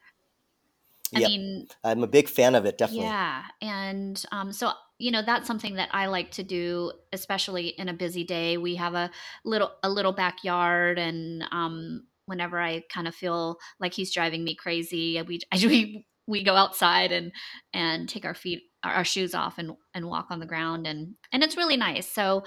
I 1.16 1.20
Yep. 1.20 1.32
mean, 1.32 1.68
I'm 1.84 2.04
a 2.04 2.08
big 2.08 2.28
fan 2.30 2.56
of 2.56 2.66
it, 2.66 2.78
definitely. 2.78 3.16
yeah. 3.16 3.46
And 3.62 4.22
um, 4.32 4.52
so, 4.52 4.72
you 5.00 5.10
know, 5.12 5.22
that's 5.22 5.48
something 5.48 5.76
that 5.76 5.90
I 5.94 6.08
like 6.08 6.32
to 6.32 6.44
do, 6.44 6.92
especially 7.14 7.70
in 7.70 7.88
a 7.88 7.94
busy 7.94 8.24
day. 8.26 8.58
We 8.58 8.76
have 8.76 8.94
a 8.94 9.10
little 9.46 9.72
a 9.84 9.90
little 9.90 10.12
backyard, 10.12 11.00
and 11.00 11.44
um, 11.52 12.08
whenever 12.26 12.60
I 12.60 12.84
kind 12.90 13.08
of 13.08 13.16
feel 13.16 13.58
like 13.80 13.94
he's 13.94 14.14
driving 14.14 14.44
me 14.44 14.56
crazy, 14.56 15.22
we 15.22 15.40
we 15.54 16.08
we 16.28 16.44
go 16.44 16.56
outside 16.56 17.12
and 17.12 17.32
and 17.74 18.08
take 18.10 18.26
our 18.26 18.36
feet 18.36 18.64
our, 18.84 18.96
our 18.96 19.06
shoes 19.06 19.34
off 19.34 19.58
and 19.58 19.72
and 19.94 20.08
walk 20.08 20.28
on 20.30 20.40
the 20.40 20.46
ground, 20.46 20.86
and 20.86 21.16
and 21.32 21.42
it's 21.44 21.58
really 21.58 21.78
nice. 21.78 22.08
So, 22.08 22.44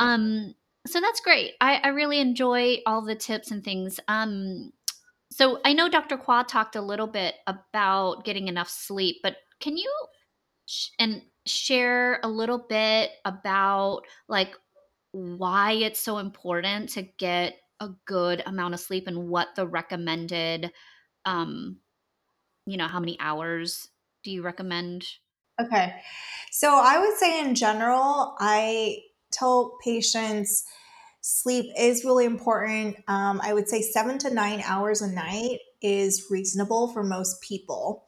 um, 0.00 0.54
so 0.86 1.00
that's 1.00 1.20
great. 1.20 1.54
I, 1.60 1.76
I 1.76 1.88
really 1.88 2.20
enjoy 2.20 2.78
all 2.86 3.02
the 3.02 3.14
tips 3.16 3.50
and 3.50 3.64
things. 3.64 4.00
Um, 4.08 4.72
so 5.30 5.60
I 5.64 5.72
know 5.72 5.88
Dr. 5.88 6.16
Qua 6.16 6.42
talked 6.42 6.76
a 6.76 6.82
little 6.82 7.06
bit 7.06 7.34
about 7.46 8.24
getting 8.24 8.48
enough 8.48 8.68
sleep, 8.68 9.16
but 9.22 9.36
can 9.60 9.76
you 9.76 9.92
sh- 10.66 10.90
and 10.98 11.22
share 11.46 12.20
a 12.22 12.28
little 12.28 12.66
bit 12.68 13.10
about 13.24 14.02
like 14.28 14.54
why 15.12 15.72
it's 15.72 16.00
so 16.00 16.18
important 16.18 16.90
to 16.90 17.02
get 17.02 17.56
a 17.80 17.90
good 18.06 18.42
amount 18.46 18.74
of 18.74 18.80
sleep 18.80 19.06
and 19.06 19.28
what 19.28 19.48
the 19.56 19.66
recommended 19.66 20.70
um 21.24 21.78
you 22.66 22.76
know 22.76 22.86
how 22.86 23.00
many 23.00 23.16
hours 23.18 23.88
do 24.24 24.30
you 24.30 24.42
recommend 24.42 25.06
Okay. 25.60 25.92
So 26.52 26.80
I 26.82 26.98
would 26.98 27.16
say 27.18 27.40
in 27.40 27.54
general, 27.54 28.36
I 28.38 28.98
tell 29.32 29.76
patients 29.82 30.64
sleep 31.28 31.70
is 31.78 32.06
really 32.06 32.24
important. 32.24 32.96
Um, 33.06 33.38
I 33.44 33.52
would 33.52 33.68
say 33.68 33.82
seven 33.82 34.16
to 34.20 34.32
nine 34.32 34.62
hours 34.64 35.02
a 35.02 35.12
night 35.12 35.58
is 35.82 36.26
reasonable 36.30 36.88
for 36.88 37.02
most 37.02 37.42
people. 37.42 38.06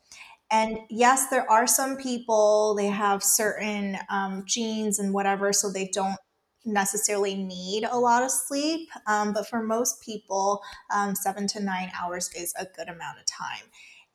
And 0.50 0.78
yes, 0.88 1.28
there 1.28 1.48
are 1.50 1.66
some 1.66 1.98
people, 1.98 2.74
they 2.74 2.86
have 2.86 3.22
certain 3.22 3.98
um, 4.08 4.44
genes 4.46 4.98
and 4.98 5.12
whatever, 5.12 5.52
so 5.52 5.70
they 5.70 5.90
don't 5.92 6.16
necessarily 6.64 7.34
need 7.34 7.84
a 7.84 7.98
lot 7.98 8.22
of 8.22 8.30
sleep. 8.30 8.88
Um, 9.06 9.34
but 9.34 9.46
for 9.46 9.62
most 9.62 10.02
people, 10.02 10.62
um, 10.90 11.14
seven 11.14 11.46
to 11.48 11.60
nine 11.60 11.92
hours 12.00 12.30
is 12.34 12.54
a 12.58 12.64
good 12.64 12.88
amount 12.88 13.18
of 13.18 13.26
time. 13.26 13.68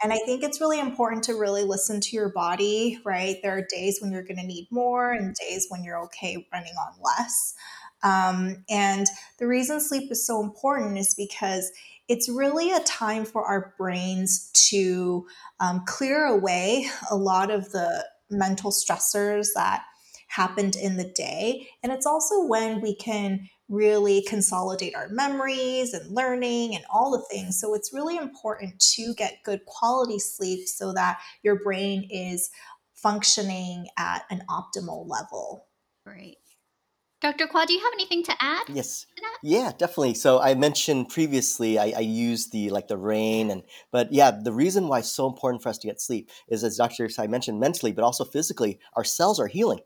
And 0.04 0.12
I 0.12 0.18
think 0.26 0.44
it's 0.44 0.60
really 0.60 0.80
important 0.80 1.24
to 1.26 1.34
really 1.34 1.64
listen 1.64 2.02
to 2.02 2.16
your 2.16 2.30
body, 2.30 3.00
right? 3.06 3.38
There 3.42 3.58
are 3.58 3.66
days 3.70 4.00
when 4.02 4.12
you're 4.12 4.24
going 4.24 4.40
to 4.40 4.46
need 4.46 4.68
more 4.72 5.14
and 5.14 5.36
days 5.36 5.68
when 5.70 5.84
you're 5.84 6.04
okay 6.06 6.48
running 6.52 6.74
on 6.74 7.00
less. 7.02 7.54
Um, 8.04 8.64
and 8.70 9.08
the 9.40 9.48
reason 9.48 9.80
sleep 9.80 10.12
is 10.12 10.26
so 10.26 10.44
important 10.44 10.98
is 10.98 11.16
because 11.16 11.72
it's 12.08 12.30
really 12.30 12.72
a 12.72 12.80
time 12.82 13.26
for 13.26 13.44
our 13.44 13.74
brains 13.78 14.52
to 14.70 15.26
um, 15.60 15.84
clear 15.88 16.26
away 16.26 16.88
a 17.10 17.16
lot 17.16 17.50
of 17.50 17.72
the 17.72 18.06
mental 18.30 18.72
stressors 18.72 19.48
that 19.56 19.84
happened 20.28 20.76
in 20.76 20.98
the 20.98 21.12
day. 21.16 21.68
And 21.82 21.92
it's 21.92 22.06
also 22.06 22.46
when 22.46 22.82
we 22.82 22.96
can 22.96 23.48
really 23.70 24.24
consolidate 24.28 24.96
our 24.96 25.08
memories 25.10 25.94
and 25.94 26.14
learning 26.14 26.76
and 26.76 26.84
all 26.94 27.12
the 27.12 27.26
things. 27.32 27.60
So 27.60 27.74
it's 27.74 27.94
really 27.94 28.18
important 28.18 28.80
to 28.96 29.14
get 29.16 29.44
good 29.44 29.66
quality 29.66 30.20
sleep 30.20 30.68
so 30.68 30.94
that 30.94 31.20
your 31.42 31.60
brain 31.64 32.08
is 32.12 32.50
functioning 32.94 33.88
at 33.98 34.24
an 34.30 34.44
optimal 34.50 35.08
level. 35.08 35.68
great 36.06 36.38
dr 37.26 37.48
Qua, 37.48 37.66
do 37.66 37.74
you 37.74 37.80
have 37.80 37.94
anything 37.94 38.24
to 38.24 38.34
add 38.40 38.66
Yes. 38.72 39.08
to 39.16 39.22
that 39.22 39.38
Yeah, 39.42 39.72
definitely. 39.78 40.14
So 40.14 40.40
I 40.40 40.54
mentioned 40.54 41.10
previously 41.10 41.80
I, 41.80 41.94
I 41.98 42.02
used 42.02 42.52
the 42.52 42.70
like 42.70 42.88
the 42.88 42.98
rain 42.98 43.50
and 43.50 43.64
but 43.92 44.14
yeah, 44.14 44.30
the 44.32 44.52
reason 44.52 44.88
why 44.88 45.00
it's 45.00 45.12
so 45.12 45.28
important 45.28 45.64
for 45.64 45.70
us 45.70 45.80
to 45.80 45.88
get 45.88 46.00
sleep 46.00 46.30
is 46.48 46.64
as 46.64 46.78
Dr. 46.78 47.10
Tsai 47.10 47.28
mentioned 47.28 47.60
mentally, 47.60 47.92
but 47.92 48.04
also 48.04 48.26
physically, 48.26 48.80
our 48.96 49.04
cells 49.04 49.40
are 49.40 49.48
healing. 49.48 49.80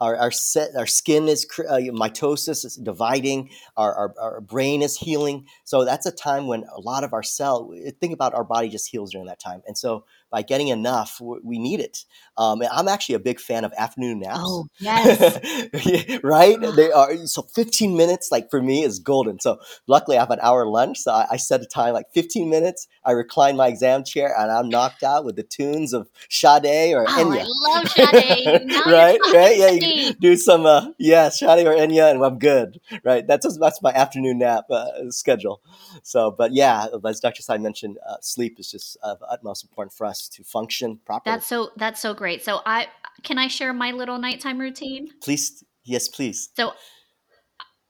Our, 0.00 0.16
our 0.16 0.30
set 0.30 0.70
our 0.76 0.86
skin 0.86 1.28
is 1.28 1.46
uh, 1.58 1.76
mitosis 1.92 2.64
is 2.64 2.76
dividing 2.76 3.50
our, 3.76 3.94
our, 3.94 4.14
our 4.18 4.40
brain 4.40 4.80
is 4.80 4.96
healing 4.96 5.46
so 5.64 5.84
that's 5.84 6.06
a 6.06 6.10
time 6.10 6.46
when 6.46 6.64
a 6.74 6.80
lot 6.80 7.04
of 7.04 7.12
our 7.12 7.22
cell 7.22 7.70
think 8.00 8.14
about 8.14 8.32
our 8.32 8.44
body 8.44 8.70
just 8.70 8.88
heals 8.90 9.10
during 9.12 9.26
that 9.26 9.38
time 9.38 9.60
and 9.66 9.76
so 9.76 10.06
by 10.30 10.42
getting 10.42 10.68
enough 10.68 11.20
we 11.20 11.58
need 11.58 11.80
it. 11.80 12.04
Um, 12.36 12.62
i'm 12.72 12.88
actually 12.88 13.16
a 13.16 13.20
big 13.20 13.40
fan 13.40 13.64
of 13.64 13.72
afternoon 13.76 14.20
naps. 14.20 14.40
Oh 14.42 14.66
yes. 14.78 16.20
Right? 16.22 16.58
They 16.60 16.90
are 16.92 17.26
so 17.26 17.42
15 17.42 17.96
minutes 17.96 18.30
like 18.30 18.50
for 18.50 18.62
me 18.62 18.82
is 18.84 18.98
golden. 18.98 19.38
So 19.40 19.58
luckily 19.86 20.16
i 20.16 20.20
have 20.20 20.30
an 20.30 20.38
hour 20.42 20.66
lunch 20.66 20.98
so 20.98 21.12
I, 21.12 21.26
I 21.32 21.36
set 21.36 21.60
a 21.62 21.66
time 21.66 21.94
like 21.94 22.06
15 22.14 22.48
minutes 22.48 22.88
i 23.04 23.12
recline 23.12 23.56
my 23.56 23.68
exam 23.68 24.04
chair 24.04 24.34
and 24.38 24.50
i'm 24.50 24.68
knocked 24.68 25.02
out 25.02 25.24
with 25.24 25.36
the 25.36 25.42
tunes 25.42 25.92
of 25.92 26.08
Sade 26.28 26.94
or 26.94 27.04
oh 27.08 27.08
i 27.08 27.22
Enya. 27.22 27.44
love 27.46 27.88
Sade. 27.88 28.70
right? 28.86 29.18
right? 29.32 29.56
yeah 29.56 29.70
you 29.70 30.14
do 30.14 30.36
some 30.36 30.66
uh 30.66 30.88
yeah 30.98 31.28
Sade 31.28 31.66
or 31.66 31.72
Enya 31.74 32.10
and 32.10 32.22
i'm 32.24 32.38
good 32.38 32.80
right? 33.04 33.26
That's 33.26 33.46
just, 33.46 33.60
that's 33.60 33.82
my 33.82 33.92
afternoon 33.92 34.38
nap 34.38 34.64
uh, 34.70 35.10
schedule. 35.10 35.60
So 36.02 36.30
but 36.30 36.52
yeah 36.52 36.86
as 37.06 37.20
dr. 37.20 37.42
Tsai 37.42 37.58
mentioned 37.58 37.98
uh, 38.08 38.16
sleep 38.20 38.58
is 38.58 38.70
just 38.70 38.96
of 39.02 39.18
utmost 39.28 39.64
importance 39.64 39.96
for 39.96 40.06
us 40.06 40.19
to 40.28 40.44
function 40.44 41.00
properly. 41.04 41.36
That's 41.36 41.46
so 41.46 41.70
that's 41.76 42.00
so 42.00 42.14
great. 42.14 42.42
So 42.44 42.60
i 42.66 42.88
can 43.22 43.38
i 43.38 43.48
share 43.48 43.72
my 43.72 43.92
little 43.92 44.18
nighttime 44.18 44.58
routine? 44.58 45.08
Please 45.22 45.64
yes 45.84 46.08
please. 46.08 46.50
So 46.56 46.74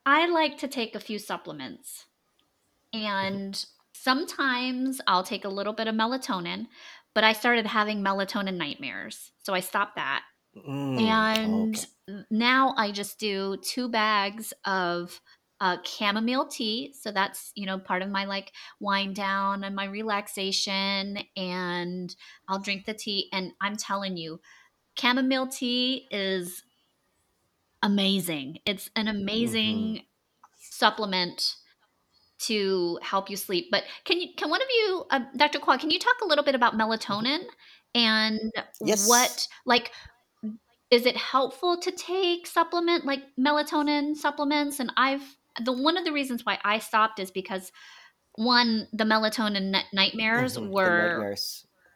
I 0.06 0.26
like 0.26 0.58
to 0.58 0.68
take 0.68 0.94
a 0.94 1.00
few 1.00 1.18
supplements, 1.18 2.06
and 2.92 3.62
sometimes 3.94 5.00
I'll 5.06 5.22
take 5.22 5.44
a 5.44 5.48
little 5.48 5.72
bit 5.74 5.88
of 5.88 5.94
melatonin, 5.94 6.66
but 7.14 7.22
I 7.22 7.32
started 7.32 7.66
having 7.66 8.02
melatonin 8.02 8.56
nightmares, 8.56 9.30
so 9.42 9.52
I 9.52 9.60
stopped 9.60 9.96
that. 9.96 10.22
Mm, 10.56 11.00
And 11.00 11.86
okay. 12.08 12.24
now 12.30 12.74
I 12.76 12.90
just 12.90 13.20
do 13.20 13.56
two 13.62 13.88
bags 13.88 14.52
of 14.64 15.20
uh, 15.61 15.77
chamomile 15.85 16.46
tea. 16.46 16.94
So 16.99 17.12
that's, 17.12 17.53
you 17.55 17.66
know, 17.66 17.79
part 17.79 18.03
of 18.03 18.11
my 18.11 18.25
like 18.25 18.53
wind 18.81 19.14
down 19.14 19.64
and 19.64 19.77
my 19.77 19.85
relaxation. 19.85 21.18
And 21.37 22.14
I'll 22.49 22.61
drink 22.61 22.87
the 22.87 22.94
tea. 22.94 23.29
And 23.33 23.53
I'm 23.61 23.77
telling 23.77 24.16
you, 24.16 24.40
chamomile 24.99 25.49
tea 25.49 26.09
is 26.11 26.62
amazing. 27.83 28.59
It's 28.66 28.90
an 28.96 29.09
hmm 29.09 29.09
amazing 29.09 30.03
supplement 30.59 31.57
to 32.40 32.99
help 33.03 33.31
you 33.31 33.37
sleep. 33.37 33.68
But 33.70 33.85
can 34.05 34.20
you 34.20 34.29
can 34.37 34.51
one 34.51 34.62
of 34.62 34.68
you, 34.70 35.05
uh, 35.11 35.20
Dr. 35.37 35.59
Qua, 35.59 35.77
can 35.79 35.90
you 35.90 35.99
talk 35.99 36.16
a 36.23 36.27
little 36.27 36.44
bit 36.44 36.55
about 36.55 36.75
hmm 37.18 37.31
melatonin 37.31 37.44
and 37.94 38.40
Yes. 38.81 39.09
what 39.09 39.46
like 39.66 39.92
is 40.90 41.07
it 41.07 41.16
helpful 41.16 41.79
to 41.79 41.92
take 41.92 42.46
supplement 42.46 43.05
like 43.05 43.23
melatonin 43.38 44.16
supplements? 44.16 44.81
And 44.81 44.92
I've 44.96 45.37
the 45.64 45.73
one 45.73 45.96
of 45.96 46.05
the 46.05 46.12
reasons 46.12 46.44
why 46.44 46.59
I 46.64 46.79
stopped 46.79 47.18
is 47.18 47.31
because 47.31 47.73
one 48.37 48.88
the 48.92 49.05
melatonin 49.05 49.70
ni- 49.73 49.85
nightmares 49.92 50.59
hmm 50.59 50.61
were 50.61 51.29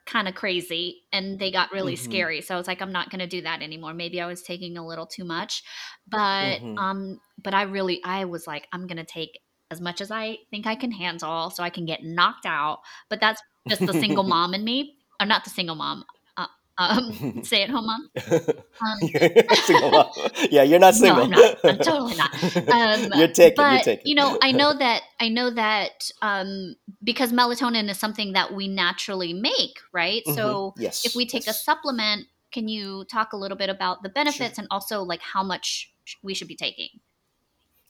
kind 0.07 0.29
of 0.29 0.35
crazy 0.35 1.03
and 1.13 1.39
they 1.39 1.51
got 1.51 1.73
really 1.73 1.97
hmm 1.97 1.97
scary. 1.97 2.41
So 2.43 2.55
I 2.55 2.59
was 2.59 2.67
like, 2.67 2.83
I'm 2.83 2.93
not 2.93 3.11
going 3.11 3.21
to 3.21 3.27
do 3.27 3.43
that 3.43 3.63
anymore. 3.63 3.95
Maybe 3.95 4.21
I 4.21 4.27
was 4.27 4.43
taking 4.43 4.77
a 4.77 4.87
little 4.87 5.07
too 5.07 5.25
much, 5.25 5.63
but 6.07 6.61
hmm 6.61 6.77
um, 6.77 7.21
but 7.43 7.55
I 7.55 7.63
really, 7.63 8.03
I 8.05 8.25
was 8.27 8.47
like, 8.47 8.69
I'm 8.73 8.87
going 8.87 8.99
to 8.99 9.05
take 9.05 9.39
as 9.71 9.81
much 9.81 10.01
as 10.01 10.11
I 10.11 10.39
think 10.51 10.67
I 10.67 10.77
can 10.77 10.91
handle, 10.93 11.51
so 11.51 11.63
I 11.63 11.71
can 11.71 11.87
get 11.87 12.05
knocked 12.05 12.47
out. 12.47 12.81
But 13.09 13.21
that's 13.21 13.43
just 13.69 13.87
the 13.87 13.95
single 13.95 14.25
mom 14.25 14.55
in 14.55 14.63
me, 14.65 14.99
or 15.21 15.27
not 15.27 15.45
the 15.45 15.51
single 15.51 15.75
mom, 15.75 16.05
um, 16.79 17.43
stay 17.43 17.63
at 17.63 17.71
home 17.71 17.87
mom. 17.87 18.11
Um, 18.81 18.99
You're 19.15 19.55
single 19.57 19.91
mom. 19.91 20.11
Yeah, 20.51 20.63
you're 20.63 20.79
not 20.79 20.95
single. 20.95 21.25
no, 21.25 21.25
I'm 21.25 21.31
not. 21.31 21.51
I'm 21.67 21.79
totally 21.81 22.15
not. 22.15 22.31
Um, 22.71 23.11
you're 23.15 23.29
taken. 23.29 23.69
You're 23.71 23.79
but 23.79 23.85
taken. 23.85 24.05
you 24.05 24.15
know, 24.15 24.37
I 24.41 24.53
know 24.53 24.73
that 24.77 25.03
I 25.21 25.29
know 25.29 25.51
that 25.51 26.11
um, 26.23 26.77
because 27.03 27.33
melatonin 27.33 27.89
is 27.91 27.99
something 27.99 28.33
that 28.33 28.53
we 28.55 28.69
naturally 28.69 29.33
make, 29.33 29.79
right? 29.93 30.23
hmm 30.27 30.35
So 30.35 30.75
if 31.03 31.15
we 31.15 31.25
Yes. 31.25 31.27
take 31.27 31.47
a 31.49 31.55
supplement, 31.55 32.27
can 32.53 32.69
you 32.69 33.05
talk 33.11 33.33
a 33.33 33.37
little 33.37 33.57
bit 33.57 33.71
about 33.71 34.03
the 34.03 34.09
Sure. 34.09 34.15
benefits 34.15 34.59
and 34.59 34.67
also 34.71 35.03
like 35.03 35.21
how 35.21 35.43
much 35.43 35.93
we 36.23 36.35
should 36.35 36.49
be 36.49 36.57
taking? 36.57 36.89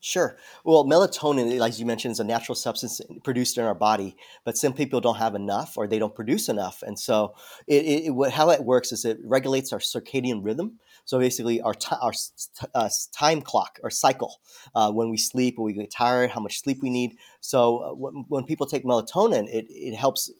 Sure. 0.06 0.36
Well, 0.64 0.84
melatonin, 0.84 1.66
as 1.66 1.80
you 1.80 1.86
mentioned, 1.86 2.12
is 2.12 2.20
a 2.20 2.24
natural 2.24 2.54
substance 2.56 3.00
produced 3.22 3.56
in 3.56 3.64
our 3.64 3.74
body, 3.74 4.16
but 4.44 4.58
some 4.58 4.74
people 4.74 5.00
don't 5.00 5.16
have 5.16 5.34
enough 5.34 5.78
or 5.78 5.86
they 5.86 5.98
don't 5.98 6.14
produce 6.14 6.50
enough. 6.50 6.82
And 6.82 6.98
so, 6.98 7.34
it, 7.66 7.84
it, 7.86 8.12
it- 8.12 8.30
how 8.32 8.50
it 8.50 8.62
works 8.64 8.92
is 8.92 9.06
it 9.06 9.16
regulates 9.24 9.72
our 9.72 9.78
circadian 9.78 10.44
rhythm. 10.44 10.78
So 11.06 11.18
basically, 11.18 11.62
our 11.62 11.72
ti 11.72 11.96
our 12.02 12.12
t- 12.12 12.66
uh, 12.74 12.90
time 13.12 13.40
clock 13.40 13.78
or 13.82 13.88
cycle 13.90 14.40
uh, 14.74 14.92
when 14.92 15.08
we 15.08 15.16
sleep, 15.16 15.54
when 15.56 15.64
we 15.66 15.72
get 15.72 15.90
tired, 15.90 16.30
how 16.30 16.40
much 16.40 16.60
sleep 16.60 16.82
we 16.82 16.90
need. 16.90 17.16
So 17.40 17.78
uh, 17.78 17.94
when, 17.94 18.26
when 18.28 18.44
people 18.44 18.66
take 18.66 18.84
melatonin, 18.84 19.48
it, 19.48 19.66
it 19.70 19.94
helps 19.96 20.30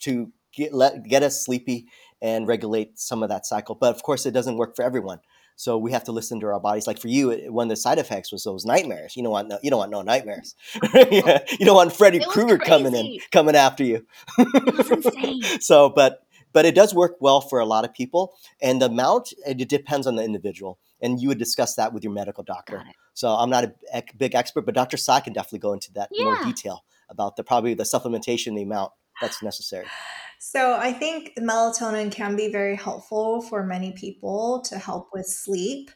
to 0.00 0.32
get 0.52 0.72
let 0.72 1.02
get 1.04 1.22
us 1.22 1.44
sleepy 1.44 1.86
and 2.22 2.46
regulate 2.46 2.98
some 2.98 3.22
of 3.22 3.28
that 3.28 3.46
cycle. 3.46 3.74
But 3.74 3.94
of 3.94 4.02
course, 4.02 4.26
it 4.26 4.30
doesn't 4.32 4.56
work 4.56 4.76
for 4.76 4.82
everyone. 4.84 5.20
So 5.56 5.78
we 5.78 5.92
have 5.92 6.04
to 6.04 6.12
listen 6.12 6.40
to 6.40 6.46
our 6.46 6.60
bodies. 6.60 6.86
Like 6.86 6.98
for 6.98 7.08
you, 7.08 7.30
it- 7.30 7.52
one 7.52 7.66
of 7.66 7.70
the 7.70 7.76
side 7.76 7.98
effects 7.98 8.32
was 8.32 8.44
those 8.44 8.64
nightmares. 8.64 9.16
You 9.16 9.22
don't 9.22 9.32
want 9.32 9.48
no, 9.48 9.58
you 9.62 9.70
don't 9.70 9.78
want 9.78 9.90
no 9.90 10.02
nightmares. 10.02 10.54
Yeah, 10.94 11.38
you 11.58 11.66
don't 11.66 11.76
want 11.76 11.92
Freddy 11.92 12.20
Krueger 12.20 12.58
coming 12.58 12.94
in, 12.94 13.18
coming 13.30 13.56
after 13.56 13.84
you. 13.84 14.06
So, 15.60 15.88
but 15.90 16.24
but 16.52 16.64
it 16.64 16.74
does 16.74 16.94
work 16.94 17.16
well 17.20 17.40
for 17.40 17.58
a 17.58 17.66
lot 17.66 17.84
of 17.84 17.92
people. 17.92 18.34
And 18.60 18.80
the 18.80 18.86
amount 18.86 19.32
it 19.46 19.68
depends 19.68 20.06
on 20.06 20.16
the 20.16 20.24
individual, 20.24 20.78
and 21.00 21.20
you 21.20 21.28
would 21.28 21.38
discuss 21.38 21.74
that 21.76 21.92
with 21.92 22.02
your 22.04 22.12
medical 22.12 22.42
doctor. 22.44 22.82
So 23.14 23.28
I'm 23.28 23.50
not 23.50 23.64
a 23.92 24.02
big 24.16 24.34
expert, 24.34 24.62
but 24.62 24.74
Dr. 24.74 24.96
Tsai 24.96 25.20
can 25.20 25.32
definitely 25.32 25.60
go 25.60 25.72
into 25.72 25.92
that 25.92 26.08
yeah. 26.12 26.24
more 26.24 26.44
detail 26.44 26.84
about 27.08 27.36
the 27.36 27.44
probably 27.44 27.74
the 27.74 27.84
supplementation, 27.84 28.56
the 28.56 28.62
amount 28.62 28.92
that's 29.20 29.42
necessary. 29.42 29.86
So 30.46 30.76
I 30.76 30.92
think 30.92 31.32
melatonin 31.38 32.12
can 32.12 32.36
be 32.36 32.52
very 32.52 32.76
helpful 32.76 33.40
for 33.40 33.64
many 33.64 33.92
people 33.92 34.60
to 34.68 34.76
help 34.76 35.08
with 35.10 35.24
sleep. 35.24 35.90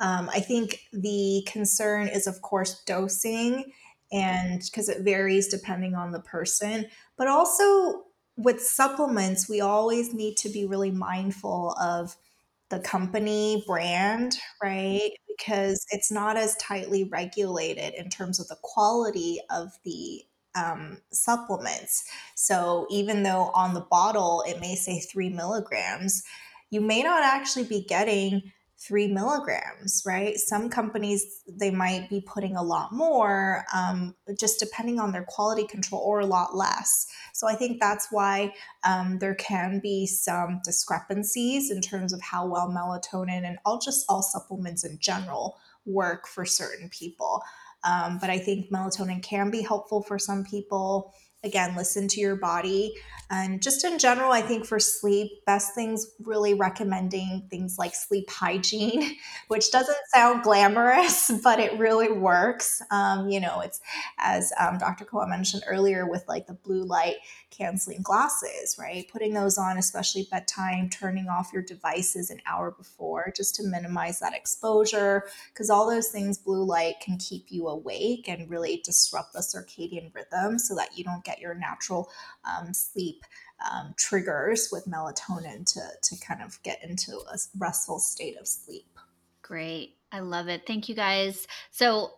Um, 0.00 0.28
I 0.28 0.40
think 0.40 0.80
the 0.92 1.46
concern 1.48 2.08
is, 2.08 2.26
of 2.26 2.42
course, 2.42 2.82
dosing, 2.82 3.72
and 4.10 4.60
because 4.60 4.88
it 4.88 5.04
varies 5.04 5.46
depending 5.46 5.94
on 5.94 6.10
the 6.10 6.18
person, 6.18 6.86
but 7.16 7.28
also 7.28 8.02
with 8.36 8.60
supplements, 8.60 9.48
we 9.48 9.60
always 9.60 10.12
need 10.12 10.36
to 10.38 10.48
be 10.48 10.66
really 10.66 10.90
mindful 10.90 11.76
of 11.80 12.16
the 12.70 12.80
company 12.80 13.62
brand, 13.68 14.36
right? 14.60 15.12
Because 15.28 15.86
it's 15.92 16.10
not 16.10 16.36
as 16.36 16.56
tightly 16.56 17.04
regulated 17.04 17.94
in 17.94 18.10
terms 18.10 18.40
of 18.40 18.48
the 18.48 18.58
quality 18.62 19.38
of 19.48 19.70
the 19.84 20.22
um, 20.54 20.98
supplements. 21.10 22.04
So 22.34 22.86
even 22.90 23.22
though 23.22 23.50
on 23.54 23.74
the 23.74 23.86
bottle 23.90 24.44
it 24.46 24.60
may 24.60 24.74
say 24.74 25.00
three 25.00 25.30
milligrams, 25.30 26.22
you 26.70 26.80
may 26.80 27.02
not 27.02 27.22
actually 27.22 27.64
be 27.64 27.84
getting 27.84 28.52
three 28.78 29.06
milligrams, 29.06 30.02
right? 30.04 30.36
Some 30.38 30.68
companies, 30.68 31.42
they 31.46 31.70
might 31.70 32.10
be 32.10 32.20
putting 32.20 32.56
a 32.56 32.62
lot 32.62 32.92
more, 32.92 33.64
um, 33.72 34.16
just 34.36 34.58
depending 34.58 34.98
on 34.98 35.12
their 35.12 35.22
quality 35.22 35.66
control, 35.66 36.02
or 36.02 36.18
a 36.18 36.26
lot 36.26 36.56
less. 36.56 37.06
So 37.32 37.46
I 37.46 37.54
think 37.54 37.78
that's 37.78 38.08
why 38.10 38.52
um, 38.82 39.20
there 39.20 39.36
can 39.36 39.78
be 39.80 40.06
some 40.06 40.60
discrepancies 40.64 41.70
in 41.70 41.80
terms 41.80 42.12
of 42.12 42.20
how 42.22 42.46
well 42.46 42.68
melatonin 42.68 43.46
and 43.46 43.58
all 43.64 43.78
just 43.78 44.04
all 44.08 44.22
supplements 44.22 44.84
in 44.84 44.98
general 44.98 45.58
work 45.84 46.26
for 46.26 46.44
certain 46.44 46.88
people. 46.88 47.42
Um, 47.84 48.18
but 48.18 48.30
I 48.30 48.38
think 48.38 48.70
melatonin 48.70 49.22
can 49.22 49.50
be 49.50 49.62
helpful 49.62 50.02
for 50.02 50.18
some 50.18 50.44
people. 50.44 51.14
Again, 51.44 51.74
listen 51.76 52.06
to 52.08 52.20
your 52.20 52.36
body. 52.36 52.94
And 53.32 53.62
just 53.62 53.82
in 53.82 53.98
general, 53.98 54.30
I 54.30 54.42
think 54.42 54.66
for 54.66 54.78
sleep, 54.78 55.44
best 55.46 55.74
things 55.74 56.06
really 56.22 56.52
recommending 56.52 57.46
things 57.48 57.78
like 57.78 57.94
sleep 57.94 58.28
hygiene, 58.28 59.16
which 59.48 59.72
doesn't 59.72 59.96
sound 60.14 60.42
glamorous, 60.42 61.32
but 61.42 61.58
it 61.58 61.78
really 61.78 62.12
works. 62.12 62.82
Um, 62.90 63.30
you 63.30 63.40
know, 63.40 63.60
it's 63.60 63.80
as 64.18 64.52
um, 64.60 64.76
Dr. 64.76 65.06
Khoa 65.06 65.26
mentioned 65.26 65.62
earlier 65.66 66.06
with 66.06 66.24
like 66.28 66.46
the 66.46 66.52
blue 66.52 66.84
light 66.84 67.16
canceling 67.50 68.02
glasses, 68.02 68.76
right? 68.78 69.08
Putting 69.10 69.32
those 69.32 69.56
on, 69.56 69.78
especially 69.78 70.28
bedtime, 70.30 70.90
turning 70.90 71.28
off 71.28 71.52
your 71.54 71.62
devices 71.62 72.28
an 72.28 72.40
hour 72.44 72.70
before 72.70 73.32
just 73.34 73.54
to 73.54 73.62
minimize 73.64 74.20
that 74.20 74.34
exposure. 74.34 75.24
Because 75.54 75.70
all 75.70 75.88
those 75.88 76.08
things, 76.08 76.36
blue 76.36 76.64
light 76.64 76.96
can 77.00 77.16
keep 77.16 77.46
you 77.48 77.68
awake 77.68 78.28
and 78.28 78.50
really 78.50 78.82
disrupt 78.84 79.32
the 79.32 79.40
circadian 79.40 80.14
rhythm 80.14 80.58
so 80.58 80.74
that 80.74 80.98
you 80.98 81.04
don't 81.04 81.24
get 81.24 81.31
your 81.40 81.54
natural 81.54 82.10
um, 82.44 82.72
sleep 82.72 83.24
um, 83.70 83.94
triggers 83.96 84.70
with 84.72 84.86
melatonin 84.86 85.64
to, 85.72 85.80
to 86.02 86.16
kind 86.26 86.42
of 86.42 86.62
get 86.62 86.82
into 86.82 87.12
a 87.12 87.38
restful 87.58 87.98
state 87.98 88.38
of 88.40 88.46
sleep. 88.46 88.98
Great. 89.42 89.96
I 90.10 90.20
love 90.20 90.48
it. 90.48 90.62
Thank 90.66 90.88
you 90.88 90.94
guys. 90.94 91.46
So, 91.70 92.12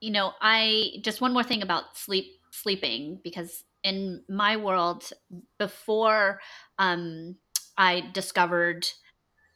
you 0.00 0.10
know, 0.10 0.32
I 0.40 0.98
just 1.02 1.20
one 1.20 1.32
more 1.32 1.44
thing 1.44 1.62
about 1.62 1.96
sleep 1.96 2.38
sleeping 2.50 3.18
because 3.24 3.64
in 3.82 4.22
my 4.28 4.56
world 4.56 5.10
before 5.58 6.40
um, 6.78 7.36
I 7.76 8.04
discovered 8.12 8.86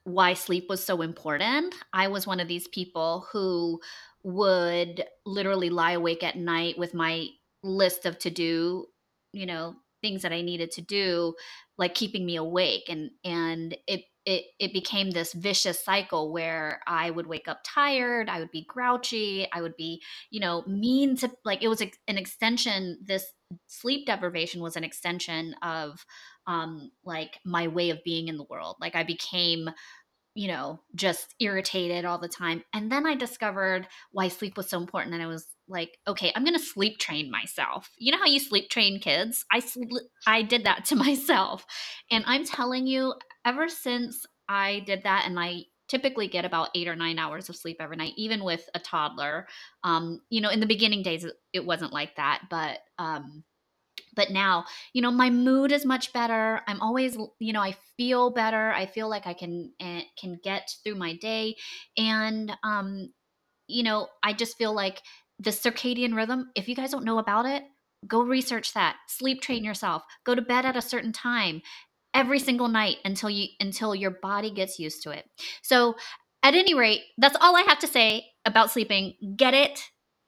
why 0.05 0.35
sleep 0.35 0.68
was 0.68 0.83
so 0.83 1.03
important, 1.03 1.75
I 1.92 2.09
was 2.09 2.27
one 2.27 2.38
of 2.38 2.46
these 2.46 2.68
people 2.68 3.27
who 3.33 3.81
would 4.22 5.05
literally 5.25 5.68
lie 5.68 5.92
awake 5.92 6.22
at 6.22 6.37
night 6.37 6.79
with 6.79 6.94
my 6.94 7.27
list 7.66 8.07
of 8.07 8.18
to 8.20 8.31
do, 8.31 8.87
you 9.33 9.46
know, 9.46 9.76
things 10.02 10.22
that 10.22 10.33
I 10.33 10.42
needed 10.42 10.70
to 10.72 10.83
do, 10.83 11.35
like 11.79 11.94
keeping 11.94 12.24
me 12.24 12.37
awake. 12.37 12.85
And 12.88 13.11
and 13.24 13.76
it 13.87 14.05
it 14.24 14.44
it 14.59 14.72
became 14.72 15.11
this 15.11 15.33
vicious 15.33 15.83
cycle 15.83 16.33
where 16.33 16.81
I 16.87 17.11
would 17.11 17.26
wake 17.26 17.48
up 17.48 17.61
tired, 17.64 18.29
I 18.29 18.40
would 18.40 18.50
be 18.50 18.66
grouchy, 18.68 19.46
I 19.52 19.62
would 19.62 19.76
be, 19.76 20.02
you 20.31 20.40
know, 20.40 20.64
mean 20.66 21.16
to 21.18 21.31
like 21.44 21.62
it 21.62 21.68
was 21.68 21.81
an 21.81 22.18
extension 22.18 22.98
this 23.05 23.24
sleep 23.68 24.07
deprivation 24.07 24.61
was 24.61 24.76
an 24.76 24.83
extension 24.83 25.55
of 25.62 26.05
um 26.48 26.90
like 27.05 27.38
my 27.44 27.68
way 27.68 27.90
of 27.90 28.02
being 28.05 28.29
in 28.29 28.37
the 28.37 28.46
world. 28.50 28.76
Like 28.81 28.96
I 28.96 29.05
became 29.05 29.70
you 30.37 30.49
know, 30.49 30.79
just 30.94 31.35
irritated 31.40 32.05
all 32.05 32.18
the 32.18 32.29
time. 32.29 32.62
And 32.75 32.92
then 32.92 33.07
I 33.07 33.14
discovered 33.14 33.88
why 34.12 34.29
sleep 34.29 34.59
was 34.59 34.68
so 34.68 34.79
important. 34.79 35.14
And 35.14 35.22
I 35.22 35.27
was 35.27 35.46
like, 35.66 35.96
okay, 36.07 36.31
I'm 36.37 36.44
going 36.44 36.55
to 36.55 36.62
sleep 36.62 36.99
train 36.99 37.31
myself. 37.31 37.90
You 37.96 38.12
know 38.12 38.18
how 38.18 38.27
you 38.27 38.38
sleep 38.38 38.68
train 38.68 39.01
kids? 39.01 39.46
I 39.51 39.61
sl- 39.61 39.81
I 40.27 40.42
did 40.42 40.64
that 40.64 40.85
to 40.87 40.96
myself. 41.07 41.64
And 42.11 42.22
I'm 42.27 42.44
telling 42.44 42.87
you, 42.87 43.14
ever 43.46 43.70
since 43.70 44.27
I 44.46 44.81
did 44.81 45.05
that, 45.05 45.25
and 45.25 45.40
I 45.40 45.62
typically 45.88 46.29
get 46.29 46.44
about 46.44 46.68
eight 46.75 46.87
or 46.87 46.96
nine 46.96 47.18
hours 47.18 47.49
of 47.49 47.57
sleep 47.57 47.79
every 47.81 47.96
night, 47.96 48.12
even 48.18 48.44
with 48.44 48.68
a 48.75 48.79
toddler. 48.79 49.46
Um, 49.85 50.20
you 50.29 50.42
know, 50.42 50.51
in 50.51 50.61
the 50.61 50.66
beginning 50.66 51.03
days, 51.03 51.27
it 51.55 51.64
wasn't 51.64 51.94
like 51.94 52.14
that, 52.16 52.42
but 52.51 52.81
um, 52.99 53.42
but 54.16 54.31
now 54.31 54.64
you 54.92 55.02
know 55.02 55.11
my 55.11 55.31
mood 55.31 55.72
is 55.72 55.85
much 55.85 56.12
better. 56.12 56.62
I'm 56.66 56.81
always 56.81 57.16
you 57.38 57.52
know 57.52 57.62
i 57.62 57.76
feel 57.96 58.31
better. 58.31 58.72
I 58.72 58.87
feel 58.87 59.09
like 59.09 59.26
i 59.26 59.35
can 59.35 59.72
uh, 59.81 60.00
can 60.18 60.38
get 60.42 60.70
through 60.85 60.96
my 60.96 61.14
day. 61.16 61.57
And 61.96 62.52
um 62.64 63.12
you 63.68 63.83
know 63.83 64.09
i 64.22 64.33
just 64.33 64.57
feel 64.57 64.74
like 64.74 65.02
the 65.40 65.50
circadian 65.50 66.14
rhythm 66.16 66.50
if 66.55 66.68
you 66.68 66.74
guys 66.74 66.90
don't 66.90 67.05
know 67.05 67.18
about 67.18 67.46
it 67.46 67.64
go 68.07 68.22
research 68.22 68.72
that. 68.74 68.96
Sleep 69.09 69.40
train 69.40 69.64
yourself. 69.64 70.02
Go 70.24 70.35
to 70.35 70.42
bed 70.42 70.64
at 70.64 70.76
a 70.76 70.83
certain 70.83 71.12
time 71.12 71.62
every 72.14 72.38
single 72.38 72.68
night 72.68 72.98
until 73.05 73.29
you 73.31 73.48
until 73.61 73.94
your 73.94 74.12
body 74.22 74.50
gets 74.50 74.79
used 74.79 75.02
to 75.02 75.11
it. 75.11 75.24
So 75.62 75.96
at 76.42 76.55
any 76.55 76.74
rate 76.74 77.02
that's 77.18 77.37
all 77.40 77.57
i 77.57 77.62
have 77.62 77.79
to 77.81 77.87
say 77.87 78.26
about 78.44 78.70
sleeping. 78.70 79.14
Get 79.37 79.55
it? 79.55 79.81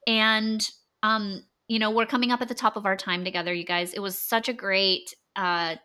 And 0.07 0.69
um 1.03 1.45
you 1.69 1.79
know, 1.79 1.91
we're 1.91 2.07
coming 2.07 2.33
up 2.33 2.41
at 2.43 2.49
the 2.49 2.55
top 2.55 2.77
of 2.77 2.87
our 2.87 2.97
time 2.97 3.25
together, 3.25 3.53
you 3.53 3.65
guys. 3.65 3.93
It 3.93 4.01
was 4.01 4.19
such 4.19 4.49
a 4.49 4.53
great 4.55 5.15
uh, 5.37 5.77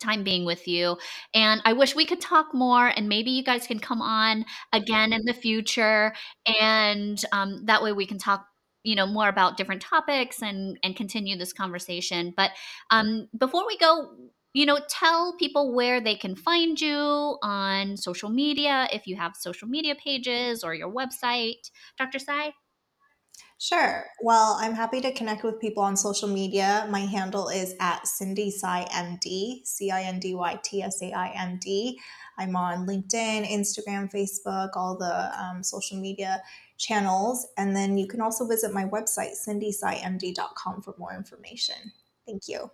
time 0.00 0.24
being 0.24 0.44
with 0.44 0.66
you. 0.66 0.96
And 1.34 1.60
I 1.64 1.72
wish 1.72 1.94
we 1.94 2.06
could 2.06 2.20
talk 2.20 2.54
more, 2.54 2.88
and 2.88 3.08
maybe 3.08 3.30
you 3.30 3.44
guys 3.44 3.66
can 3.66 3.78
come 3.78 4.00
on 4.02 4.44
again 4.72 5.12
in 5.12 5.22
the 5.24 5.34
future. 5.34 6.14
And 6.60 7.22
um, 7.32 7.64
that 7.66 7.82
way 7.82 7.92
we 7.92 8.06
can 8.06 8.18
talk 8.18 8.46
you 8.84 8.96
know 8.96 9.06
more 9.06 9.28
about 9.28 9.56
different 9.56 9.80
topics 9.80 10.42
and 10.42 10.76
and 10.82 10.96
continue 10.96 11.36
this 11.36 11.52
conversation 11.52 12.34
but 12.36 12.50
um 12.90 13.28
before 13.38 13.64
we 13.64 13.78
go 13.78 14.10
you 14.54 14.66
know 14.66 14.80
tell 14.88 15.36
people 15.36 15.72
where 15.72 16.00
they 16.00 16.16
can 16.16 16.34
find 16.34 16.80
you 16.80 17.38
on 17.42 17.96
social 17.96 18.28
media 18.28 18.88
if 18.92 19.06
you 19.06 19.14
have 19.14 19.36
social 19.36 19.68
media 19.68 19.94
pages 19.94 20.64
or 20.64 20.74
your 20.74 20.92
website 20.92 21.70
dr 21.96 22.18
Tsai 22.18 22.52
Sure. 23.58 24.04
Well, 24.20 24.56
I'm 24.60 24.74
happy 24.74 25.00
to 25.00 25.12
connect 25.12 25.44
with 25.44 25.60
people 25.60 25.84
on 25.84 25.96
social 25.96 26.28
media. 26.28 26.84
My 26.90 27.00
handle 27.00 27.48
is 27.48 27.76
at 27.78 28.08
Cindy 28.08 28.50
Tsai 28.50 28.86
MD, 28.90 29.64
C 29.64 29.90
I 29.90 30.02
N 30.02 30.18
D 30.18 30.34
Y 30.34 30.58
T 30.64 30.82
S 30.82 31.00
A 31.00 31.12
I 31.12 31.28
M 31.36 31.58
D. 31.60 32.00
I'm 32.38 32.56
on 32.56 32.86
LinkedIn, 32.88 33.48
Instagram, 33.48 34.10
Facebook, 34.12 34.70
all 34.74 34.96
the 34.98 35.30
um, 35.40 35.62
social 35.62 35.96
media 35.96 36.42
channels. 36.76 37.46
And 37.56 37.76
then 37.76 37.96
you 37.96 38.08
can 38.08 38.20
also 38.20 38.48
visit 38.48 38.74
my 38.74 38.84
website, 38.84 39.34
cindytsaimd.com, 39.46 40.82
for 40.82 40.94
more 40.98 41.14
information. 41.14 41.92
Thank 42.26 42.48
you. 42.48 42.68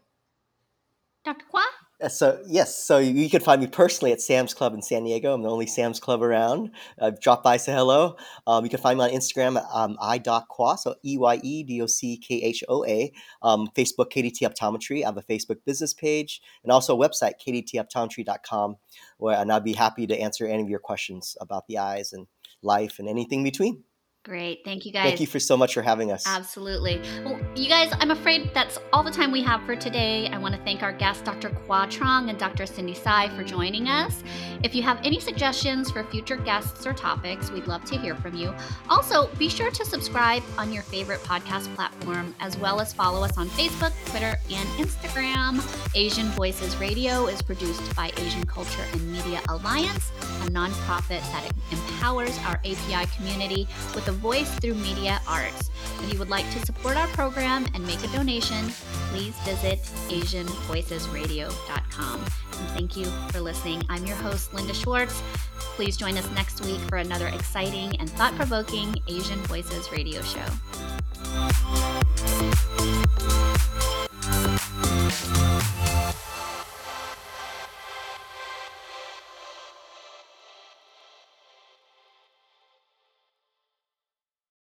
Dr. 1.25 1.44
Khoa? 1.53 1.64
Uh, 2.01 2.09
so 2.09 2.41
yes, 2.47 2.77
so 2.77 2.99
you 2.99 3.29
can 3.29 3.41
find 3.41 3.61
me 3.61 3.67
personally 3.67 4.13
at 4.13 4.21
Sam's 4.21 4.55
Club 4.55 4.73
in 4.73 4.83
San 4.83 5.03
Diego. 5.03 5.35
I'm 5.35 5.42
the 5.42 5.51
only 5.51 5.67
Sam's 5.67 5.99
Club 5.99 6.23
around. 6.23 6.71
Uh, 7.01 7.11
drop 7.21 7.42
by, 7.42 7.57
say 7.57 7.73
hello. 7.73 8.17
Um, 8.46 8.63
you 8.63 8.71
can 8.71 8.79
find 8.79 8.99
me 8.99 9.05
on 9.05 9.11
Instagram 9.11 9.57
at 9.57 9.65
um, 9.73 9.96
EyeDocKhoa, 10.01 10.79
so 10.79 10.94
E 11.05 11.19
Y 11.19 11.40
E 11.42 11.63
D 11.65 11.83
O 11.83 11.87
C 11.87 12.17
K 12.17 12.37
H 12.37 12.63
O 12.69 12.85
A. 12.85 13.13
Um, 13.42 13.69
Facebook 13.77 14.13
KDT 14.13 14.42
Optometry. 14.42 15.03
I 15.03 15.07
have 15.07 15.17
a 15.17 15.23
Facebook 15.23 15.57
business 15.67 15.92
page 15.92 16.40
and 16.63 16.71
also 16.71 16.96
a 16.96 17.09
website 17.09 17.33
kdtoptometry.com, 17.44 18.77
where 19.17 19.37
and 19.37 19.53
I'd 19.53 19.65
be 19.65 19.73
happy 19.73 20.07
to 20.07 20.17
answer 20.17 20.46
any 20.46 20.63
of 20.63 20.69
your 20.69 20.79
questions 20.79 21.37
about 21.40 21.67
the 21.67 21.79
eyes 21.79 22.13
and 22.13 22.29
life 22.63 23.01
and 23.01 23.09
anything 23.09 23.42
between. 23.42 23.83
Great. 24.29 24.62
Thank 24.62 24.85
you 24.85 24.92
guys. 24.92 25.04
Thank 25.04 25.20
you 25.20 25.26
for 25.26 25.40
so 25.40 25.56
much 25.56 25.72
for 25.72 25.81
having 25.81 26.12
us. 26.12 26.24
Absolutely. 26.26 27.00
Well, 27.24 27.40
you 27.56 27.66
guys, 27.66 27.90
I'm 27.98 28.10
afraid 28.10 28.50
that's 28.52 28.79
all 28.92 29.02
the 29.02 29.10
time 29.10 29.33
we 29.33 29.42
have 29.42 29.64
for 29.64 29.74
today. 29.74 30.29
I 30.29 30.37
want 30.37 30.54
to 30.54 30.60
thank 30.64 30.83
our 30.83 30.92
guests, 30.92 31.22
Dr. 31.22 31.48
Khoa 31.48 31.88
Trong 31.88 32.29
and 32.29 32.38
Dr. 32.38 32.66
Cindy 32.66 32.92
Tsai, 32.92 33.31
for 33.31 33.42
joining 33.42 33.88
us. 33.88 34.22
If 34.62 34.74
you 34.74 34.83
have 34.83 35.00
any 35.02 35.18
suggestions 35.18 35.90
for 35.90 36.04
future 36.04 36.37
guests 36.37 36.87
or 36.87 36.92
topics, 36.92 37.50
we'd 37.50 37.68
love 37.68 37.85
to 37.87 37.96
hear 37.96 38.16
from 38.16 38.35
you. 38.35 38.54
Also, 38.90 39.29
be 39.38 39.48
sure 39.48 39.70
to 39.70 39.83
subscribe 39.83 40.42
on 40.58 40.74
your 40.74 40.83
favorite 40.83 41.20
podcast 41.20 41.74
platform, 41.74 42.35
as 42.38 42.54
well 42.58 42.83
as 42.83 42.92
follow 42.92 43.24
us 43.24 43.38
on 43.38 43.48
Facebook, 43.48 43.94
Twitter, 44.10 44.38
and 44.50 44.68
Instagram. 44.76 45.64
Asian 45.94 46.26
Voices 46.33 46.76
Radio 46.76 47.29
is 47.29 47.40
produced 47.40 47.96
by 47.96 48.12
Asian 48.18 48.44
Culture 48.44 48.85
and 48.92 49.10
Media 49.10 49.40
Alliance, 49.48 50.12
a 50.42 50.50
nonprofit 50.50 51.22
that 51.33 51.50
empowers 51.70 52.38
our 52.40 52.56
API 52.56 53.06
community 53.16 53.66
with 53.94 54.06
a 54.08 54.17
voice 54.19 54.50
through 54.58 54.75
media 54.75 55.21
arts. 55.27 55.71
If 56.02 56.12
you 56.12 56.19
would 56.19 56.29
like 56.29 56.44
to 56.52 56.58
support 56.66 56.96
our 56.96 57.06
program 57.08 57.66
and 57.75 57.87
make 57.87 58.02
a 58.04 58.08
donation, 58.08 58.69
please 59.10 59.35
visit 59.40 59.79
AsianVoicesRadio.com. 60.08 62.21
And 62.21 62.69
thank 62.71 62.96
you 62.96 63.04
for 63.31 63.40
listening. 63.40 63.83
I'm 63.88 64.04
your 64.04 64.16
host, 64.16 64.52
Linda 64.52 64.75
Schwartz. 64.75 65.23
Please 65.58 65.96
join 65.96 66.19
us 66.19 66.29
next 66.33 66.64
week 66.64 66.81
for 66.88 66.98
another 66.98 67.29
exciting 67.29 67.94
and 68.00 68.10
thought 68.10 68.35
provoking 68.35 68.96
Asian 69.08 69.38
Voices 69.44 69.92
radio 69.92 70.21
show. 70.23 70.42